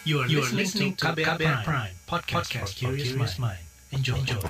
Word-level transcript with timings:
You 0.00 0.24
are, 0.24 0.26
you 0.32 0.40
are 0.40 0.48
listening 0.56 0.96
to 0.96 1.12
KBR, 1.12 1.36
Prime, 1.36 1.60
Prime 1.60 1.92
podcast, 2.08 2.48
podcast 2.48 2.72
for 2.80 2.96
curious 2.96 3.36
mind. 3.36 3.60
Enjoy. 3.92 4.16
Enjoy. 4.16 4.40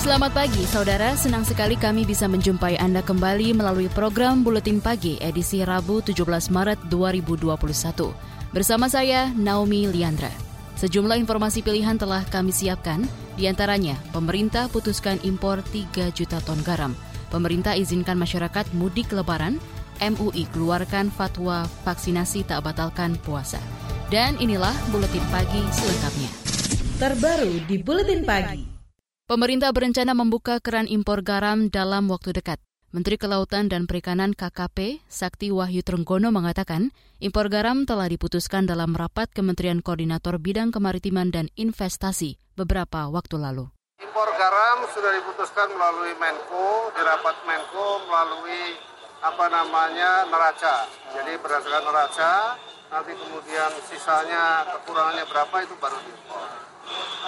Selamat 0.00 0.32
pagi, 0.32 0.64
saudara. 0.64 1.12
Senang 1.20 1.44
sekali 1.44 1.76
kami 1.76 2.08
bisa 2.08 2.24
menjumpai 2.32 2.80
Anda 2.80 3.04
kembali 3.04 3.52
melalui 3.52 3.92
program 3.92 4.40
Buletin 4.40 4.80
Pagi 4.80 5.20
edisi 5.20 5.60
Rabu 5.60 6.00
17 6.00 6.48
Maret 6.48 6.88
2021. 6.88 8.56
Bersama 8.56 8.88
saya, 8.88 9.28
Naomi 9.36 9.84
Liandra. 9.92 10.45
Sejumlah 10.76 11.16
informasi 11.16 11.64
pilihan 11.64 11.96
telah 11.96 12.20
kami 12.28 12.52
siapkan, 12.52 13.08
di 13.40 13.48
antaranya 13.48 13.96
pemerintah 14.12 14.68
putuskan 14.68 15.16
impor 15.24 15.64
3 15.72 16.12
juta 16.12 16.36
ton 16.44 16.60
garam, 16.60 16.92
pemerintah 17.32 17.72
izinkan 17.72 18.20
masyarakat 18.20 18.68
mudik 18.76 19.08
lebaran, 19.16 19.56
MUI 20.04 20.44
keluarkan 20.52 21.08
fatwa 21.08 21.64
vaksinasi 21.88 22.44
tak 22.44 22.60
batalkan 22.60 23.16
puasa. 23.24 23.56
Dan 24.12 24.36
inilah 24.36 24.76
Buletin 24.92 25.24
Pagi 25.32 25.64
selengkapnya. 25.72 26.30
Terbaru 27.00 27.52
di 27.64 27.76
Buletin 27.80 28.22
Pagi. 28.28 28.62
Pemerintah 29.26 29.72
berencana 29.72 30.12
membuka 30.12 30.60
keran 30.60 30.86
impor 30.86 31.24
garam 31.24 31.72
dalam 31.72 32.06
waktu 32.12 32.36
dekat. 32.36 32.65
Menteri 32.96 33.20
Kelautan 33.20 33.68
dan 33.68 33.84
Perikanan 33.84 34.32
KKP, 34.32 35.04
Sakti 35.04 35.52
Wahyu 35.52 35.84
Trenggono 35.84 36.32
mengatakan, 36.32 36.96
impor 37.20 37.52
garam 37.52 37.84
telah 37.84 38.08
diputuskan 38.08 38.64
dalam 38.64 38.96
rapat 38.96 39.28
Kementerian 39.36 39.84
Koordinator 39.84 40.40
Bidang 40.40 40.72
Kemaritiman 40.72 41.28
dan 41.28 41.52
Investasi 41.60 42.40
beberapa 42.56 43.04
waktu 43.12 43.36
lalu. 43.36 43.68
Impor 44.00 44.32
garam 44.40 44.88
sudah 44.96 45.12
diputuskan 45.12 45.76
melalui 45.76 46.16
Menko, 46.16 46.88
di 46.96 47.04
rapat 47.04 47.36
Menko 47.44 48.00
melalui 48.08 48.80
apa 49.20 49.44
namanya 49.44 50.24
neraca. 50.32 50.88
Jadi 51.12 51.36
berdasarkan 51.36 51.84
neraca, 51.84 52.56
nanti 52.96 53.12
kemudian 53.12 53.76
sisanya 53.92 54.72
kekurangannya 54.72 55.28
berapa 55.28 55.56
itu 55.68 55.76
baru 55.76 56.00
diimpor. 56.00 56.48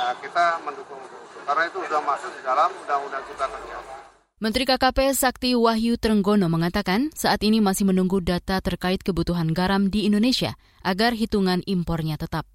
Nah, 0.00 0.16
kita 0.16 0.64
mendukung 0.64 1.04
karena 1.44 1.62
itu 1.68 1.76
sudah 1.84 2.00
masuk 2.08 2.32
di 2.32 2.40
dalam 2.40 2.72
undang-undang 2.72 3.20
cipta 3.28 3.44
kerja. 3.52 4.07
Menteri 4.38 4.70
KKP 4.70 5.18
Sakti 5.18 5.58
Wahyu 5.58 5.98
Trenggono 5.98 6.46
mengatakan 6.46 7.10
saat 7.10 7.42
ini 7.42 7.58
masih 7.58 7.90
menunggu 7.90 8.22
data 8.22 8.62
terkait 8.62 9.02
kebutuhan 9.02 9.50
garam 9.50 9.90
di 9.90 10.06
Indonesia 10.06 10.54
agar 10.86 11.10
hitungan 11.10 11.58
impornya 11.66 12.14
tetap. 12.14 12.46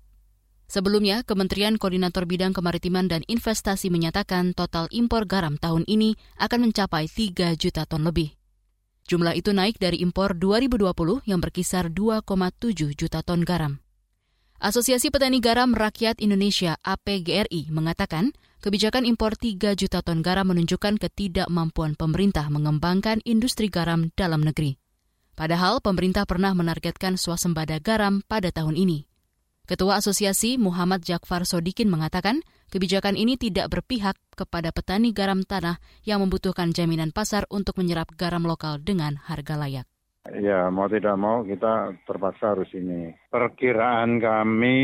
Sebelumnya, 0.72 1.28
Kementerian 1.28 1.76
Koordinator 1.76 2.24
Bidang 2.24 2.56
Kemaritiman 2.56 3.12
dan 3.12 3.28
Investasi 3.28 3.92
menyatakan 3.92 4.56
total 4.56 4.88
impor 4.96 5.28
garam 5.28 5.60
tahun 5.60 5.84
ini 5.84 6.16
akan 6.40 6.72
mencapai 6.72 7.12
3 7.12 7.52
juta 7.60 7.84
ton 7.84 8.08
lebih. 8.08 8.32
Jumlah 9.04 9.36
itu 9.36 9.52
naik 9.52 9.76
dari 9.76 10.00
impor 10.00 10.40
2020 10.40 10.88
yang 11.28 11.44
berkisar 11.44 11.92
2,7 11.92 12.96
juta 12.96 13.20
ton 13.28 13.44
garam. 13.44 13.84
Asosiasi 14.64 15.12
Petani 15.12 15.44
Garam 15.44 15.76
Rakyat 15.76 16.24
Indonesia 16.24 16.80
APGRI 16.80 17.68
mengatakan 17.76 18.32
kebijakan 18.64 19.04
impor 19.04 19.36
3 19.36 19.76
juta 19.76 20.00
ton 20.00 20.24
garam 20.24 20.48
menunjukkan 20.48 20.96
ketidakmampuan 20.96 22.00
pemerintah 22.00 22.48
mengembangkan 22.48 23.20
industri 23.28 23.68
garam 23.68 24.08
dalam 24.16 24.40
negeri. 24.40 24.80
Padahal 25.36 25.84
pemerintah 25.84 26.24
pernah 26.24 26.56
menargetkan 26.56 27.20
swasembada 27.20 27.84
garam 27.84 28.24
pada 28.24 28.56
tahun 28.56 28.80
ini. 28.80 29.04
Ketua 29.68 30.00
Asosiasi 30.00 30.56
Muhammad 30.56 31.04
Jakfar 31.04 31.44
Sodikin 31.44 31.92
mengatakan 31.92 32.40
kebijakan 32.72 33.20
ini 33.20 33.36
tidak 33.36 33.68
berpihak 33.68 34.16
kepada 34.32 34.72
petani 34.72 35.12
garam 35.12 35.44
tanah 35.44 35.84
yang 36.08 36.24
membutuhkan 36.24 36.72
jaminan 36.72 37.12
pasar 37.12 37.44
untuk 37.52 37.76
menyerap 37.76 38.16
garam 38.16 38.48
lokal 38.48 38.80
dengan 38.80 39.20
harga 39.28 39.60
layak. 39.60 39.93
Ya, 40.32 40.72
mau 40.72 40.88
tidak 40.88 41.20
mau 41.20 41.44
kita 41.44 42.00
terpaksa 42.08 42.56
harus 42.56 42.72
ini. 42.72 43.12
Perkiraan 43.28 44.24
kami 44.24 44.78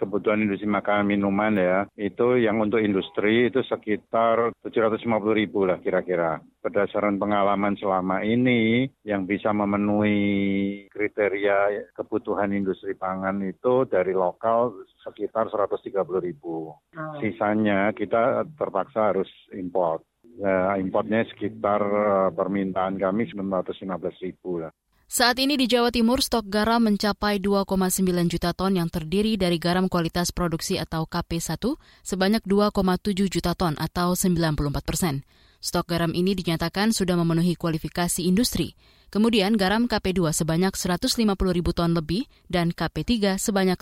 kebutuhan 0.00 0.40
industri 0.40 0.64
makanan 0.64 1.04
minuman 1.04 1.52
ya, 1.52 1.78
itu 2.00 2.40
yang 2.40 2.64
untuk 2.64 2.80
industri 2.80 3.52
itu 3.52 3.60
sekitar 3.60 4.56
750 4.64 5.04
ribu 5.36 5.68
lah 5.68 5.84
kira-kira. 5.84 6.40
Berdasarkan 6.64 7.20
pengalaman 7.20 7.76
selama 7.76 8.24
ini, 8.24 8.88
yang 9.04 9.28
bisa 9.28 9.52
memenuhi 9.52 10.88
kriteria 10.88 11.92
kebutuhan 11.92 12.56
industri 12.56 12.96
pangan 12.96 13.36
itu 13.44 13.84
dari 13.84 14.16
lokal 14.16 14.72
sekitar 15.04 15.52
130 15.52 15.92
ribu. 16.24 16.72
Oh. 16.72 17.14
Sisanya 17.20 17.92
kita 17.92 18.48
terpaksa 18.56 19.12
harus 19.12 19.28
import. 19.52 20.08
Ya, 20.40 20.72
importnya 20.80 21.20
sekitar 21.28 21.84
uh, 21.84 22.28
permintaan 22.32 22.96
kami 22.96 23.28
915 23.28 24.24
ribu 24.24 24.64
lah. 24.64 24.72
Saat 25.04 25.36
ini 25.36 25.60
di 25.60 25.68
Jawa 25.68 25.92
Timur 25.92 26.24
stok 26.24 26.48
garam 26.48 26.80
mencapai 26.80 27.42
2,9 27.44 28.08
juta 28.30 28.56
ton 28.56 28.72
yang 28.72 28.88
terdiri 28.88 29.36
dari 29.36 29.60
garam 29.60 29.90
kualitas 29.90 30.32
produksi 30.32 30.80
atau 30.80 31.04
KP1 31.04 31.60
sebanyak 32.00 32.40
2,7 32.48 33.28
juta 33.28 33.52
ton 33.52 33.76
atau 33.76 34.16
94 34.16 34.80
persen. 34.80 35.28
Stok 35.60 35.92
garam 35.92 36.16
ini 36.16 36.32
dinyatakan 36.32 36.96
sudah 36.96 37.20
memenuhi 37.20 37.52
kualifikasi 37.52 38.24
industri. 38.24 38.72
Kemudian 39.12 39.60
garam 39.60 39.92
KP2 39.92 40.32
sebanyak 40.32 40.72
150 40.72 41.20
ribu 41.52 41.76
ton 41.76 41.92
lebih 41.92 42.24
dan 42.48 42.72
KP3 42.72 43.36
sebanyak 43.36 43.76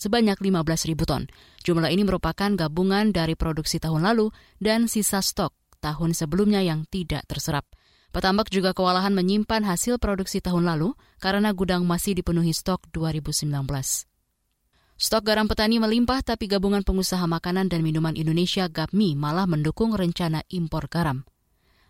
sebanyak 0.00 0.38
15 0.40 0.88
ribu 0.88 1.04
ton. 1.04 1.28
Jumlah 1.60 1.92
ini 1.92 2.08
merupakan 2.08 2.56
gabungan 2.56 3.12
dari 3.12 3.36
produksi 3.36 3.76
tahun 3.76 4.00
lalu 4.00 4.32
dan 4.64 4.88
sisa 4.88 5.20
stok 5.20 5.59
tahun 5.80 6.12
sebelumnya 6.12 6.60
yang 6.60 6.84
tidak 6.86 7.24
terserap. 7.24 7.64
Petambak 8.10 8.50
juga 8.50 8.74
kewalahan 8.74 9.14
menyimpan 9.14 9.62
hasil 9.64 10.02
produksi 10.02 10.42
tahun 10.42 10.66
lalu 10.66 10.98
karena 11.22 11.54
gudang 11.54 11.86
masih 11.86 12.12
dipenuhi 12.12 12.50
stok 12.52 12.90
2019. 12.92 13.54
Stok 15.00 15.24
garam 15.24 15.48
petani 15.48 15.80
melimpah 15.80 16.20
tapi 16.20 16.44
gabungan 16.44 16.84
pengusaha 16.84 17.24
makanan 17.24 17.72
dan 17.72 17.80
minuman 17.80 18.12
Indonesia 18.12 18.68
GAPMI 18.68 19.16
malah 19.16 19.48
mendukung 19.48 19.96
rencana 19.96 20.44
impor 20.52 20.92
garam. 20.92 21.24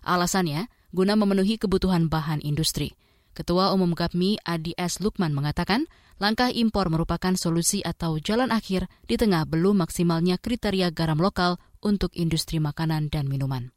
Alasannya, 0.06 0.70
guna 0.94 1.18
memenuhi 1.18 1.58
kebutuhan 1.58 2.06
bahan 2.06 2.38
industri. 2.44 2.94
Ketua 3.34 3.74
Umum 3.74 3.98
GAPMI 3.98 4.46
Adi 4.46 4.78
S. 4.78 5.02
Lukman 5.02 5.34
mengatakan, 5.34 5.90
langkah 6.22 6.52
impor 6.52 6.86
merupakan 6.86 7.34
solusi 7.34 7.82
atau 7.82 8.20
jalan 8.22 8.52
akhir 8.52 8.86
di 9.08 9.18
tengah 9.18 9.42
belum 9.42 9.82
maksimalnya 9.82 10.38
kriteria 10.38 10.92
garam 10.94 11.18
lokal 11.18 11.56
untuk 11.82 12.12
industri 12.14 12.60
makanan 12.60 13.08
dan 13.08 13.26
minuman. 13.26 13.72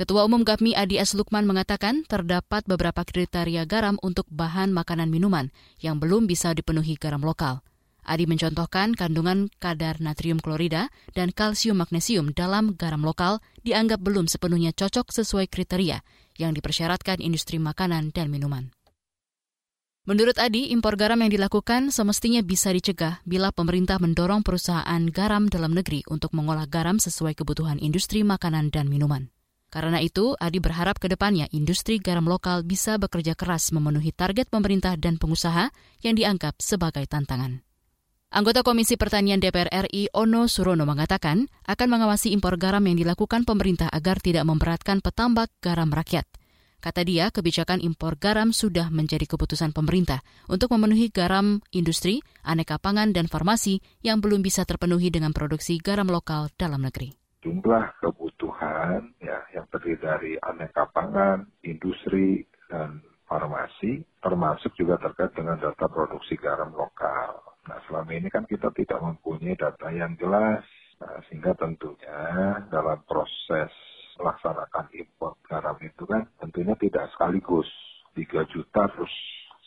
Ketua 0.00 0.24
Umum 0.24 0.48
GAPMI 0.48 0.72
Adi 0.80 0.96
S. 0.96 1.12
Lukman 1.12 1.44
mengatakan 1.44 2.08
terdapat 2.08 2.64
beberapa 2.64 3.04
kriteria 3.04 3.68
garam 3.68 4.00
untuk 4.00 4.24
bahan 4.32 4.72
makanan 4.72 5.12
minuman 5.12 5.52
yang 5.76 6.00
belum 6.00 6.24
bisa 6.24 6.56
dipenuhi 6.56 6.96
garam 6.96 7.20
lokal. 7.20 7.60
Adi 8.08 8.24
mencontohkan 8.24 8.96
kandungan 8.96 9.52
kadar 9.60 10.00
natrium 10.00 10.40
klorida 10.40 10.88
dan 11.12 11.36
kalsium 11.36 11.84
magnesium 11.84 12.32
dalam 12.32 12.80
garam 12.80 13.04
lokal 13.04 13.44
dianggap 13.60 14.00
belum 14.00 14.24
sepenuhnya 14.24 14.72
cocok 14.72 15.12
sesuai 15.12 15.52
kriteria 15.52 16.00
yang 16.40 16.56
dipersyaratkan 16.56 17.20
industri 17.20 17.60
makanan 17.60 18.08
dan 18.16 18.32
minuman. 18.32 18.72
Menurut 20.08 20.40
Adi, 20.40 20.72
impor 20.72 20.96
garam 20.96 21.20
yang 21.20 21.28
dilakukan 21.28 21.92
semestinya 21.92 22.40
bisa 22.40 22.72
dicegah 22.72 23.20
bila 23.28 23.52
pemerintah 23.52 24.00
mendorong 24.00 24.40
perusahaan 24.48 25.04
garam 25.12 25.52
dalam 25.52 25.76
negeri 25.76 26.08
untuk 26.08 26.32
mengolah 26.32 26.64
garam 26.64 26.96
sesuai 26.96 27.36
kebutuhan 27.36 27.76
industri 27.76 28.24
makanan 28.24 28.72
dan 28.72 28.88
minuman. 28.88 29.28
Karena 29.70 30.02
itu, 30.02 30.34
Adi 30.34 30.58
berharap 30.58 30.98
ke 30.98 31.06
depannya 31.06 31.46
industri 31.54 32.02
garam 32.02 32.26
lokal 32.26 32.66
bisa 32.66 32.98
bekerja 32.98 33.38
keras 33.38 33.70
memenuhi 33.70 34.10
target 34.10 34.50
pemerintah 34.50 34.98
dan 34.98 35.14
pengusaha 35.14 35.70
yang 36.02 36.18
dianggap 36.18 36.58
sebagai 36.58 37.06
tantangan. 37.06 37.62
Anggota 38.34 38.66
Komisi 38.66 38.98
Pertanian 38.98 39.38
DPR 39.38 39.90
RI 39.90 40.10
Ono 40.14 40.50
Surono 40.50 40.86
mengatakan 40.86 41.46
akan 41.66 41.88
mengawasi 41.90 42.34
impor 42.34 42.58
garam 42.58 42.82
yang 42.82 42.98
dilakukan 42.98 43.46
pemerintah 43.46 43.86
agar 43.90 44.18
tidak 44.18 44.42
memberatkan 44.46 45.02
petambak 45.02 45.54
garam 45.62 45.90
rakyat. 45.90 46.26
Kata 46.82 47.06
dia, 47.06 47.30
kebijakan 47.30 47.78
impor 47.78 48.18
garam 48.18 48.50
sudah 48.50 48.90
menjadi 48.90 49.26
keputusan 49.26 49.70
pemerintah 49.70 50.22
untuk 50.50 50.74
memenuhi 50.74 51.14
garam 51.14 51.62
industri, 51.70 52.26
aneka 52.42 52.78
pangan, 52.78 53.14
dan 53.14 53.30
farmasi 53.30 53.82
yang 54.02 54.18
belum 54.18 54.42
bisa 54.42 54.66
terpenuhi 54.66 55.14
dengan 55.14 55.30
produksi 55.30 55.78
garam 55.78 56.10
lokal 56.10 56.48
dalam 56.58 56.82
negeri 56.86 57.19
jumlah 57.40 57.96
kebutuhan 58.00 59.16
ya 59.20 59.40
yang 59.56 59.66
terdiri 59.72 59.98
dari 60.00 60.32
aneka 60.40 60.88
pangan, 60.92 61.48
industri 61.64 62.44
dan 62.68 63.00
farmasi, 63.24 64.04
termasuk 64.20 64.74
juga 64.76 64.98
terkait 65.00 65.32
dengan 65.32 65.56
data 65.56 65.86
produksi 65.86 66.36
garam 66.36 66.74
lokal. 66.74 67.40
Nah, 67.70 67.78
selama 67.86 68.10
ini 68.10 68.28
kan 68.28 68.44
kita 68.44 68.74
tidak 68.74 68.98
mempunyai 68.98 69.54
data 69.54 69.88
yang 69.94 70.18
jelas, 70.18 70.64
nah, 70.98 71.16
sehingga 71.28 71.54
tentunya 71.54 72.18
dalam 72.68 72.98
proses 73.06 73.70
melaksanakan 74.20 74.90
impor 74.92 75.38
garam 75.48 75.78
itu 75.80 76.04
kan 76.04 76.28
tentunya 76.42 76.76
tidak 76.76 77.08
sekaligus 77.16 77.68
3 78.12 78.44
juta 78.52 78.84
terus 78.92 79.14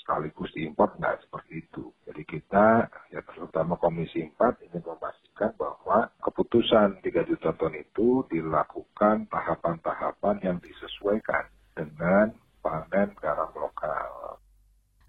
sekaligus 0.03 0.51
diimpor, 0.51 0.91
nggak 0.99 1.23
seperti 1.23 1.63
itu. 1.63 1.87
Jadi 2.03 2.23
kita, 2.27 2.91
ya 3.15 3.23
terutama 3.23 3.79
Komisi 3.79 4.27
4 4.35 4.67
ingin 4.67 4.83
memastikan 4.83 5.55
bahwa 5.55 6.11
keputusan 6.19 6.99
3 6.99 7.29
juta 7.31 7.55
ton 7.55 7.71
itu 7.71 8.27
dilakukan 8.27 9.31
tahapan-tahapan 9.31 10.35
yang 10.43 10.57
disesuaikan 10.59 11.47
dengan 11.71 12.35
panen 12.59 13.15
garam 13.17 13.49
lokal. 13.55 14.37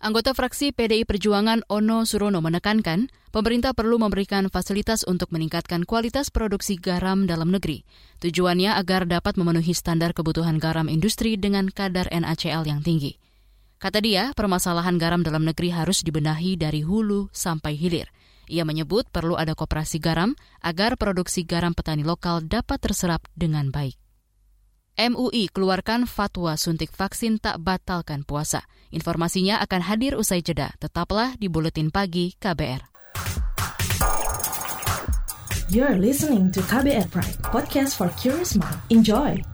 Anggota 0.05 0.37
fraksi 0.37 0.77
PDI 0.77 1.09
Perjuangan 1.09 1.65
Ono 1.73 2.05
Surono 2.05 2.45
menekankan, 2.45 3.09
pemerintah 3.33 3.73
perlu 3.73 3.97
memberikan 3.97 4.53
fasilitas 4.53 5.01
untuk 5.09 5.33
meningkatkan 5.33 5.89
kualitas 5.89 6.29
produksi 6.29 6.77
garam 6.77 7.25
dalam 7.25 7.49
negeri. 7.49 7.89
Tujuannya 8.21 8.77
agar 8.77 9.09
dapat 9.09 9.41
memenuhi 9.41 9.73
standar 9.73 10.13
kebutuhan 10.13 10.61
garam 10.61 10.93
industri 10.93 11.41
dengan 11.41 11.73
kadar 11.73 12.13
NaCl 12.13 12.69
yang 12.69 12.85
tinggi. 12.85 13.17
Kata 13.79 13.99
dia, 14.01 14.33
permasalahan 14.33 14.97
garam 14.97 15.21
dalam 15.21 15.45
negeri 15.45 15.69
harus 15.75 16.01
dibenahi 16.01 16.57
dari 16.57 16.81
hulu 16.81 17.29
sampai 17.35 17.77
hilir. 17.77 18.09
Ia 18.49 18.65
menyebut 18.65 19.09
perlu 19.09 19.37
ada 19.41 19.57
koperasi 19.57 20.01
garam 20.01 20.37
agar 20.61 21.01
produksi 21.01 21.49
garam 21.49 21.73
petani 21.73 22.05
lokal 22.05 22.45
dapat 22.45 22.81
terserap 22.81 23.25
dengan 23.33 23.73
baik. 23.73 23.97
MUI 24.95 25.51
keluarkan 25.51 26.07
fatwa 26.07 26.55
suntik 26.55 26.95
vaksin 26.95 27.43
tak 27.43 27.59
batalkan 27.59 28.23
puasa. 28.23 28.63
Informasinya 28.95 29.59
akan 29.59 29.83
hadir 29.83 30.15
usai 30.15 30.39
jeda. 30.39 30.71
Tetaplah 30.79 31.35
di 31.35 31.51
Buletin 31.51 31.91
Pagi 31.91 32.39
KBR. 32.39 32.95
You're 35.75 35.99
listening 35.99 36.55
to 36.55 36.63
KBR 36.63 37.11
Pride, 37.11 37.41
podcast 37.43 37.99
for 37.99 38.07
curious 38.15 38.55
mind. 38.55 38.79
Enjoy! 38.95 39.54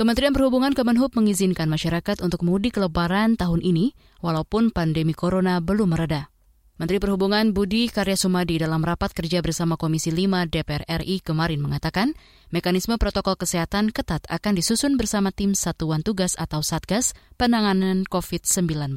Kementerian 0.00 0.32
Perhubungan 0.32 0.72
Kemenhub 0.72 1.12
mengizinkan 1.12 1.68
masyarakat 1.68 2.24
untuk 2.24 2.40
mudik 2.40 2.80
lebaran 2.80 3.36
tahun 3.36 3.60
ini 3.60 3.92
walaupun 4.24 4.72
pandemi 4.72 5.12
corona 5.12 5.60
belum 5.60 5.92
mereda. 5.92 6.32
Menteri 6.80 6.96
Perhubungan 6.96 7.52
Budi 7.52 7.92
Karya 7.92 8.16
Sumadi 8.16 8.56
dalam 8.56 8.80
rapat 8.80 9.12
kerja 9.12 9.44
bersama 9.44 9.76
Komisi 9.76 10.08
5 10.08 10.48
DPR 10.48 10.88
RI 11.04 11.20
kemarin 11.20 11.60
mengatakan, 11.60 12.16
mekanisme 12.48 12.96
protokol 12.96 13.36
kesehatan 13.36 13.92
ketat 13.92 14.24
akan 14.32 14.56
disusun 14.56 14.96
bersama 14.96 15.36
tim 15.36 15.52
Satuan 15.52 16.00
Tugas 16.00 16.32
atau 16.40 16.64
Satgas 16.64 17.12
penanganan 17.36 18.08
COVID-19. 18.08 18.96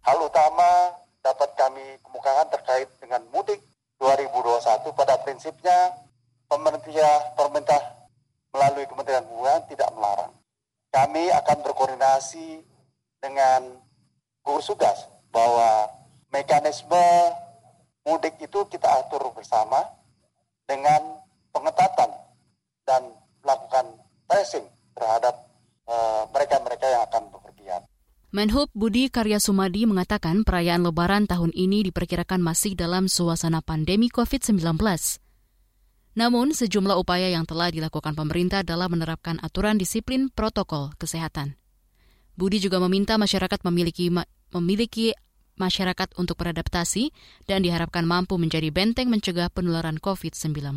Hal 0.00 0.16
utama 0.16 0.96
dapat 1.20 1.52
kami 1.60 2.00
kemukakan 2.08 2.48
terkait 2.48 2.88
dengan 3.04 3.20
mudik 3.36 3.60
2021 4.00 4.96
pada 4.96 5.12
prinsipnya 5.28 5.92
pemerintah, 6.48 7.36
pemerintah 7.36 8.01
melalui 8.52 8.84
Kementerian 8.86 9.24
Perhubungan 9.24 9.60
tidak 9.66 9.90
melarang. 9.96 10.32
Kami 10.92 11.24
akan 11.32 11.58
berkoordinasi 11.64 12.60
dengan 13.18 13.80
gugus 14.44 14.68
tugas 14.68 15.08
bahwa 15.32 15.88
mekanisme 16.28 17.04
mudik 18.04 18.36
itu 18.44 18.60
kita 18.68 18.88
atur 19.00 19.32
bersama 19.32 19.80
dengan 20.68 21.22
pengetatan 21.52 22.10
dan 22.84 23.02
melakukan 23.40 23.86
tracing 24.28 24.66
terhadap 24.92 25.34
eh, 25.88 26.22
mereka-mereka 26.32 26.86
yang 26.88 27.02
akan 27.08 27.22
bepergian. 27.32 27.82
Menhub 28.32 28.68
Budi 28.72 29.12
Karya 29.12 29.36
Sumadi 29.36 29.84
mengatakan 29.84 30.40
perayaan 30.44 30.88
Lebaran 30.88 31.28
tahun 31.28 31.52
ini 31.52 31.84
diperkirakan 31.92 32.40
masih 32.40 32.72
dalam 32.72 33.04
suasana 33.04 33.60
pandemi 33.60 34.08
COVID-19. 34.08 34.80
Namun, 36.12 36.52
sejumlah 36.52 37.00
upaya 37.00 37.32
yang 37.32 37.48
telah 37.48 37.72
dilakukan 37.72 38.12
pemerintah 38.12 38.60
dalam 38.60 38.92
menerapkan 38.92 39.40
aturan 39.40 39.80
disiplin 39.80 40.28
protokol 40.28 40.92
kesehatan. 41.00 41.56
Budi 42.36 42.60
juga 42.60 42.80
meminta 42.80 43.16
masyarakat 43.16 43.60
memiliki 43.64 44.12
memiliki 44.52 45.16
masyarakat 45.56 46.16
untuk 46.16 46.40
beradaptasi 46.40 47.12
dan 47.48 47.64
diharapkan 47.64 48.04
mampu 48.04 48.36
menjadi 48.40 48.72
benteng 48.72 49.08
mencegah 49.08 49.52
penularan 49.52 50.00
COVID-19. 50.00 50.76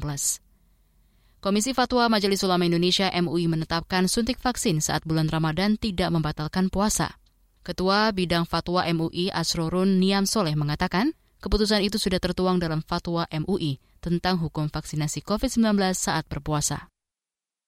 Komisi 1.44 1.72
Fatwa 1.78 2.10
Majelis 2.10 2.42
Ulama 2.42 2.66
Indonesia 2.66 3.12
MUI 3.14 3.46
menetapkan 3.46 4.10
suntik 4.10 4.42
vaksin 4.42 4.82
saat 4.82 5.06
bulan 5.06 5.30
Ramadan 5.30 5.78
tidak 5.78 6.10
membatalkan 6.10 6.74
puasa. 6.74 7.22
Ketua 7.62 8.10
Bidang 8.16 8.50
Fatwa 8.50 8.82
MUI 8.82 9.30
Asrorun 9.30 10.02
Niam 10.02 10.26
Soleh 10.26 10.58
mengatakan, 10.58 11.14
keputusan 11.46 11.86
itu 11.86 12.02
sudah 12.02 12.18
tertuang 12.18 12.58
dalam 12.58 12.82
Fatwa 12.82 13.30
MUI 13.30 13.78
tentang 14.06 14.38
hukum 14.38 14.70
vaksinasi 14.70 15.26
COVID-19 15.26 15.74
saat 15.98 16.30
berpuasa. 16.30 16.94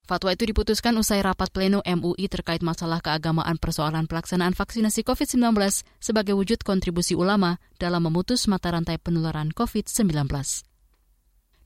Fatwa 0.08 0.32
itu 0.32 0.48
diputuskan 0.48 0.96
usai 0.96 1.20
rapat 1.20 1.52
pleno 1.52 1.84
MUI 1.84 2.32
terkait 2.32 2.64
masalah 2.64 3.04
keagamaan 3.04 3.60
persoalan 3.60 4.08
pelaksanaan 4.08 4.56
vaksinasi 4.56 5.04
COVID-19 5.04 5.44
sebagai 6.00 6.32
wujud 6.32 6.64
kontribusi 6.64 7.12
ulama 7.12 7.60
dalam 7.76 8.08
memutus 8.08 8.48
mata 8.48 8.72
rantai 8.72 9.02
penularan 9.04 9.52
COVID-19. 9.52 10.32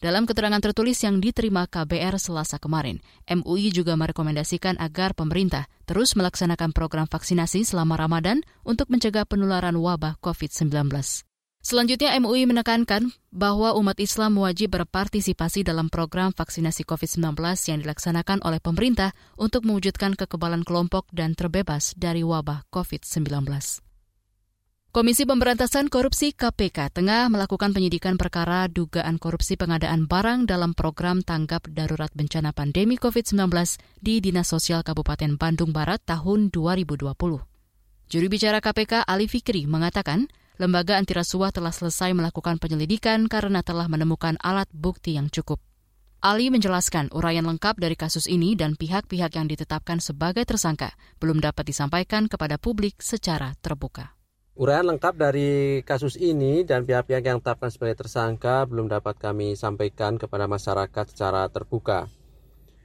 Dalam 0.01 0.25
keterangan 0.25 0.57
tertulis 0.57 0.97
yang 1.06 1.21
diterima 1.21 1.69
KBR 1.69 2.18
selasa 2.18 2.57
kemarin, 2.57 2.97
MUI 3.29 3.69
juga 3.69 3.94
merekomendasikan 3.94 4.81
agar 4.81 5.13
pemerintah 5.13 5.69
terus 5.85 6.18
melaksanakan 6.18 6.73
program 6.73 7.06
vaksinasi 7.06 7.62
selama 7.62 8.01
Ramadan 8.01 8.41
untuk 8.65 8.89
mencegah 8.89 9.29
penularan 9.29 9.77
wabah 9.77 10.18
COVID-19. 10.18 11.29
Selanjutnya 11.62 12.18
MUI 12.18 12.50
menekankan 12.50 13.13
bahwa 13.30 13.78
umat 13.78 14.02
Islam 14.02 14.42
wajib 14.42 14.74
berpartisipasi 14.74 15.62
dalam 15.62 15.94
program 15.94 16.34
vaksinasi 16.34 16.90
COVID-19 16.90 17.38
yang 17.69 17.80
dilaksanakan 17.86 18.42
oleh 18.42 18.58
pemerintah 18.58 19.13
untuk 19.38 19.69
mewujudkan 19.69 20.18
kekebalan 20.18 20.66
kelompok 20.66 21.06
dan 21.13 21.38
terbebas 21.38 21.94
dari 21.94 22.25
wabah 22.25 22.66
COVID-19. 22.74 23.46
Komisi 24.92 25.24
Pemberantasan 25.24 25.88
Korupsi 25.88 26.36
KPK 26.36 26.92
tengah 26.92 27.31
melakukan 27.31 27.72
penyidikan 27.72 28.19
perkara 28.19 28.68
dugaan 28.68 29.22
korupsi 29.22 29.56
pengadaan 29.56 30.04
barang 30.04 30.50
dalam 30.50 30.75
program 30.75 31.24
tanggap 31.24 31.69
darurat 31.72 32.12
bencana 32.12 32.52
pandemi 32.52 33.00
COVID-19 33.00 33.38
di 34.04 34.19
Dinas 34.19 34.52
Sosial 34.52 34.84
Kabupaten 34.84 35.40
Bandung 35.40 35.72
Barat 35.72 36.04
tahun 36.04 36.52
2020. 36.52 37.07
Juru 38.12 38.28
bicara 38.28 38.60
KPK 38.60 39.07
Ali 39.07 39.31
Fikri 39.31 39.64
mengatakan 39.64 40.28
lembaga 40.62 41.02
antirasuah 41.02 41.50
telah 41.50 41.74
selesai 41.74 42.13
melakukan 42.13 42.62
penyelidikan 42.62 43.26
karena 43.26 43.66
telah 43.66 43.90
menemukan 43.90 44.38
alat 44.45 44.69
bukti 44.69 45.18
yang 45.18 45.33
cukup. 45.33 45.57
Ali 46.21 46.54
menjelaskan 46.54 47.09
uraian 47.18 47.42
lengkap 47.42 47.81
dari 47.81 47.97
kasus 47.97 48.30
ini 48.30 48.54
dan 48.54 48.78
pihak-pihak 48.78 49.33
yang 49.33 49.50
ditetapkan 49.50 49.97
sebagai 49.97 50.45
tersangka 50.45 50.94
belum 51.18 51.42
dapat 51.42 51.66
disampaikan 51.66 52.30
kepada 52.30 52.62
publik 52.62 53.02
secara 53.02 53.57
terbuka. 53.57 54.14
Uraian 54.54 54.85
lengkap 54.85 55.18
dari 55.18 55.81
kasus 55.81 56.21
ini 56.21 56.62
dan 56.62 56.85
pihak-pihak 56.85 57.26
yang 57.26 57.42
ditetapkan 57.42 57.74
sebagai 57.74 58.06
tersangka 58.06 58.69
belum 58.69 58.85
dapat 58.85 59.18
kami 59.18 59.57
sampaikan 59.57 60.21
kepada 60.21 60.45
masyarakat 60.45 61.09
secara 61.09 61.50
terbuka. 61.50 62.06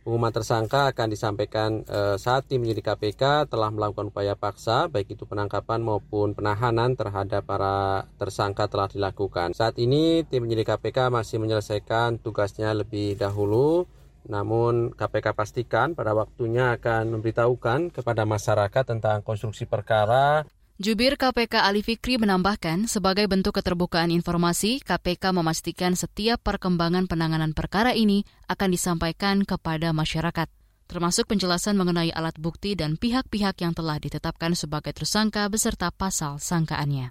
Pengumuman 0.07 0.31
tersangka 0.31 0.95
akan 0.95 1.11
disampaikan 1.11 1.83
e, 1.83 2.15
saat 2.15 2.47
tim 2.47 2.63
penyidik 2.63 2.87
KPK 2.87 3.51
telah 3.51 3.75
melakukan 3.75 4.15
upaya 4.15 4.39
paksa, 4.39 4.87
baik 4.87 5.19
itu 5.19 5.27
penangkapan 5.27 5.83
maupun 5.83 6.31
penahanan 6.31 6.95
terhadap 6.95 7.43
para 7.43 8.07
tersangka 8.15 8.71
telah 8.71 8.87
dilakukan. 8.87 9.51
Saat 9.51 9.83
ini 9.83 10.23
tim 10.23 10.47
penyidik 10.47 10.71
KPK 10.71 11.11
masih 11.11 11.43
menyelesaikan 11.43 12.23
tugasnya 12.23 12.71
lebih 12.71 13.19
dahulu, 13.19 13.91
namun 14.31 14.95
KPK 14.95 15.35
pastikan 15.35 15.99
pada 15.99 16.15
waktunya 16.15 16.79
akan 16.79 17.19
memberitahukan 17.19 17.91
kepada 17.91 18.23
masyarakat 18.23 18.85
tentang 18.87 19.27
konstruksi 19.27 19.67
perkara 19.67 20.47
Jubir 20.76 21.16
KPK 21.16 21.64
Ali 21.64 21.80
Fikri 21.80 22.21
menambahkan, 22.21 22.85
sebagai 22.85 23.25
bentuk 23.33 23.56
keterbukaan 23.56 24.12
informasi, 24.12 24.85
KPK 24.85 25.33
memastikan 25.33 25.97
setiap 25.97 26.45
perkembangan 26.45 27.09
penanganan 27.09 27.56
perkara 27.56 27.97
ini 27.97 28.28
akan 28.45 28.76
disampaikan 28.76 29.49
kepada 29.49 29.97
masyarakat, 29.97 30.45
termasuk 30.85 31.33
penjelasan 31.33 31.80
mengenai 31.80 32.12
alat 32.12 32.37
bukti 32.37 32.76
dan 32.76 33.00
pihak-pihak 33.00 33.56
yang 33.64 33.73
telah 33.73 33.97
ditetapkan 33.97 34.52
sebagai 34.52 34.92
tersangka 34.92 35.49
beserta 35.49 35.88
pasal 35.88 36.37
sangkaannya. 36.37 37.09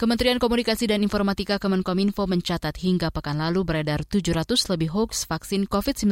Kementerian 0.00 0.40
Komunikasi 0.40 0.88
dan 0.88 1.04
Informatika 1.04 1.60
Kemenkominfo 1.60 2.24
mencatat 2.24 2.80
hingga 2.80 3.12
pekan 3.12 3.36
lalu 3.36 3.68
beredar 3.68 4.00
700 4.08 4.56
lebih 4.72 4.96
hoax 4.96 5.28
vaksin 5.28 5.68
COVID-19 5.68 6.08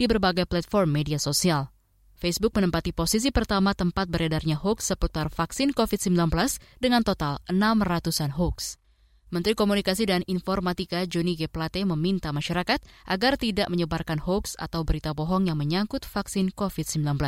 di 0.00 0.08
berbagai 0.08 0.48
platform 0.48 0.96
media 0.96 1.20
sosial. 1.20 1.73
Facebook 2.14 2.54
menempati 2.54 2.94
posisi 2.94 3.34
pertama 3.34 3.74
tempat 3.74 4.06
beredarnya 4.06 4.54
hoax 4.56 4.94
seputar 4.94 5.28
vaksin 5.28 5.74
COVID-19 5.74 6.30
dengan 6.78 7.02
total 7.02 7.42
600-an 7.50 8.32
hoax. 8.38 8.78
Menteri 9.34 9.58
Komunikasi 9.58 10.06
dan 10.06 10.22
Informatika 10.30 11.02
Joni 11.10 11.34
G. 11.34 11.50
Plate 11.50 11.82
meminta 11.82 12.30
masyarakat 12.30 12.78
agar 13.10 13.34
tidak 13.34 13.66
menyebarkan 13.66 14.22
hoax 14.22 14.54
atau 14.54 14.86
berita 14.86 15.10
bohong 15.10 15.50
yang 15.50 15.58
menyangkut 15.58 16.06
vaksin 16.06 16.54
COVID-19. 16.54 17.18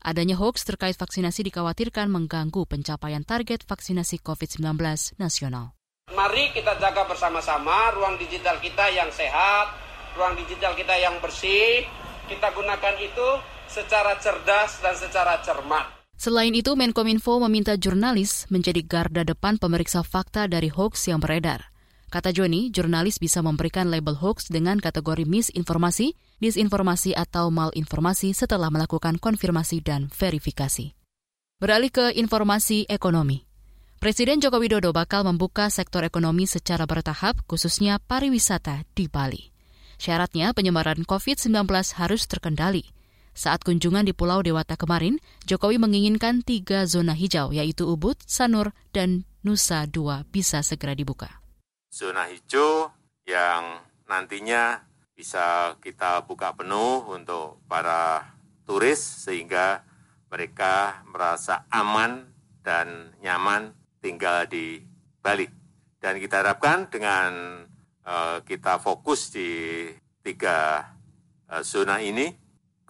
Adanya 0.00 0.40
hoax 0.40 0.64
terkait 0.64 0.96
vaksinasi 0.96 1.44
dikhawatirkan 1.52 2.08
mengganggu 2.08 2.64
pencapaian 2.64 3.20
target 3.20 3.68
vaksinasi 3.68 4.24
COVID-19 4.24 4.80
nasional. 5.20 5.76
Mari 6.16 6.56
kita 6.56 6.80
jaga 6.80 7.04
bersama-sama 7.04 7.92
ruang 7.92 8.16
digital 8.16 8.56
kita 8.56 8.88
yang 8.88 9.12
sehat, 9.12 9.76
ruang 10.16 10.40
digital 10.40 10.72
kita 10.72 10.96
yang 10.96 11.20
bersih. 11.20 11.84
Kita 12.32 12.48
gunakan 12.56 12.96
itu 12.96 13.28
secara 13.70 14.18
cerdas 14.18 14.82
dan 14.82 14.94
secara 14.98 15.38
cermat. 15.46 15.86
Selain 16.20 16.52
itu, 16.52 16.76
Menkominfo 16.76 17.40
meminta 17.40 17.80
jurnalis 17.80 18.44
menjadi 18.52 18.84
garda 18.84 19.24
depan 19.24 19.56
pemeriksa 19.56 20.04
fakta 20.04 20.44
dari 20.50 20.68
hoax 20.68 21.08
yang 21.08 21.16
beredar. 21.16 21.72
Kata 22.10 22.34
Joni, 22.34 22.74
jurnalis 22.74 23.22
bisa 23.22 23.40
memberikan 23.40 23.86
label 23.86 24.18
hoax 24.18 24.50
dengan 24.50 24.82
kategori 24.82 25.24
misinformasi, 25.24 26.18
disinformasi 26.42 27.14
atau 27.14 27.48
malinformasi 27.54 28.34
setelah 28.34 28.66
melakukan 28.68 29.16
konfirmasi 29.22 29.78
dan 29.80 30.10
verifikasi. 30.10 30.92
Beralih 31.62 31.94
ke 31.94 32.12
informasi 32.18 32.90
ekonomi. 32.90 33.46
Presiden 34.00 34.40
Joko 34.40 34.58
Widodo 34.58 34.90
bakal 34.96 35.22
membuka 35.28 35.68
sektor 35.68 36.02
ekonomi 36.02 36.48
secara 36.50 36.88
bertahap, 36.88 37.44
khususnya 37.46 38.00
pariwisata 38.00 38.88
di 38.96 39.06
Bali. 39.06 39.52
Syaratnya 40.00 40.56
penyebaran 40.56 41.04
COVID-19 41.04 41.68
harus 42.00 42.24
terkendali. 42.24 42.88
Saat 43.36 43.62
kunjungan 43.64 44.06
di 44.06 44.12
Pulau 44.12 44.42
Dewata 44.44 44.74
kemarin, 44.74 45.18
Jokowi 45.48 45.78
menginginkan 45.80 46.42
tiga 46.44 46.84
zona 46.84 47.16
hijau, 47.16 47.54
yaitu 47.54 47.86
Ubud, 47.88 48.18
Sanur, 48.26 48.76
dan 48.90 49.28
Nusa 49.40 49.88
Dua 49.88 50.28
bisa 50.28 50.60
segera 50.60 50.92
dibuka 50.92 51.40
zona 51.90 52.30
hijau 52.30 52.86
yang 53.26 53.82
nantinya 54.06 54.86
bisa 55.18 55.74
kita 55.82 56.22
buka 56.24 56.54
penuh 56.54 57.02
untuk 57.10 57.58
para 57.66 58.30
turis 58.64 59.02
sehingga 59.26 59.82
mereka 60.30 61.02
merasa 61.10 61.66
aman 61.68 62.30
dan 62.62 63.10
nyaman 63.18 63.74
tinggal 63.98 64.46
di 64.46 64.80
Bali. 65.18 65.50
Dan 66.00 66.16
kita 66.22 66.40
harapkan 66.40 66.88
dengan 66.88 67.60
uh, 68.06 68.38
kita 68.46 68.80
fokus 68.80 69.34
di 69.34 69.90
tiga 70.24 70.88
uh, 71.50 71.60
zona 71.66 72.00
ini, 72.00 72.32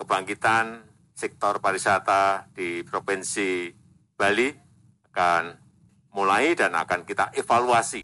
kebangkitan 0.00 0.80
sektor 1.12 1.60
pariwisata 1.60 2.48
di 2.56 2.80
Provinsi 2.80 3.68
Bali 4.16 4.48
akan 5.12 5.42
mulai 6.16 6.56
dan 6.56 6.72
akan 6.72 7.04
kita 7.04 7.36
evaluasi. 7.36 8.00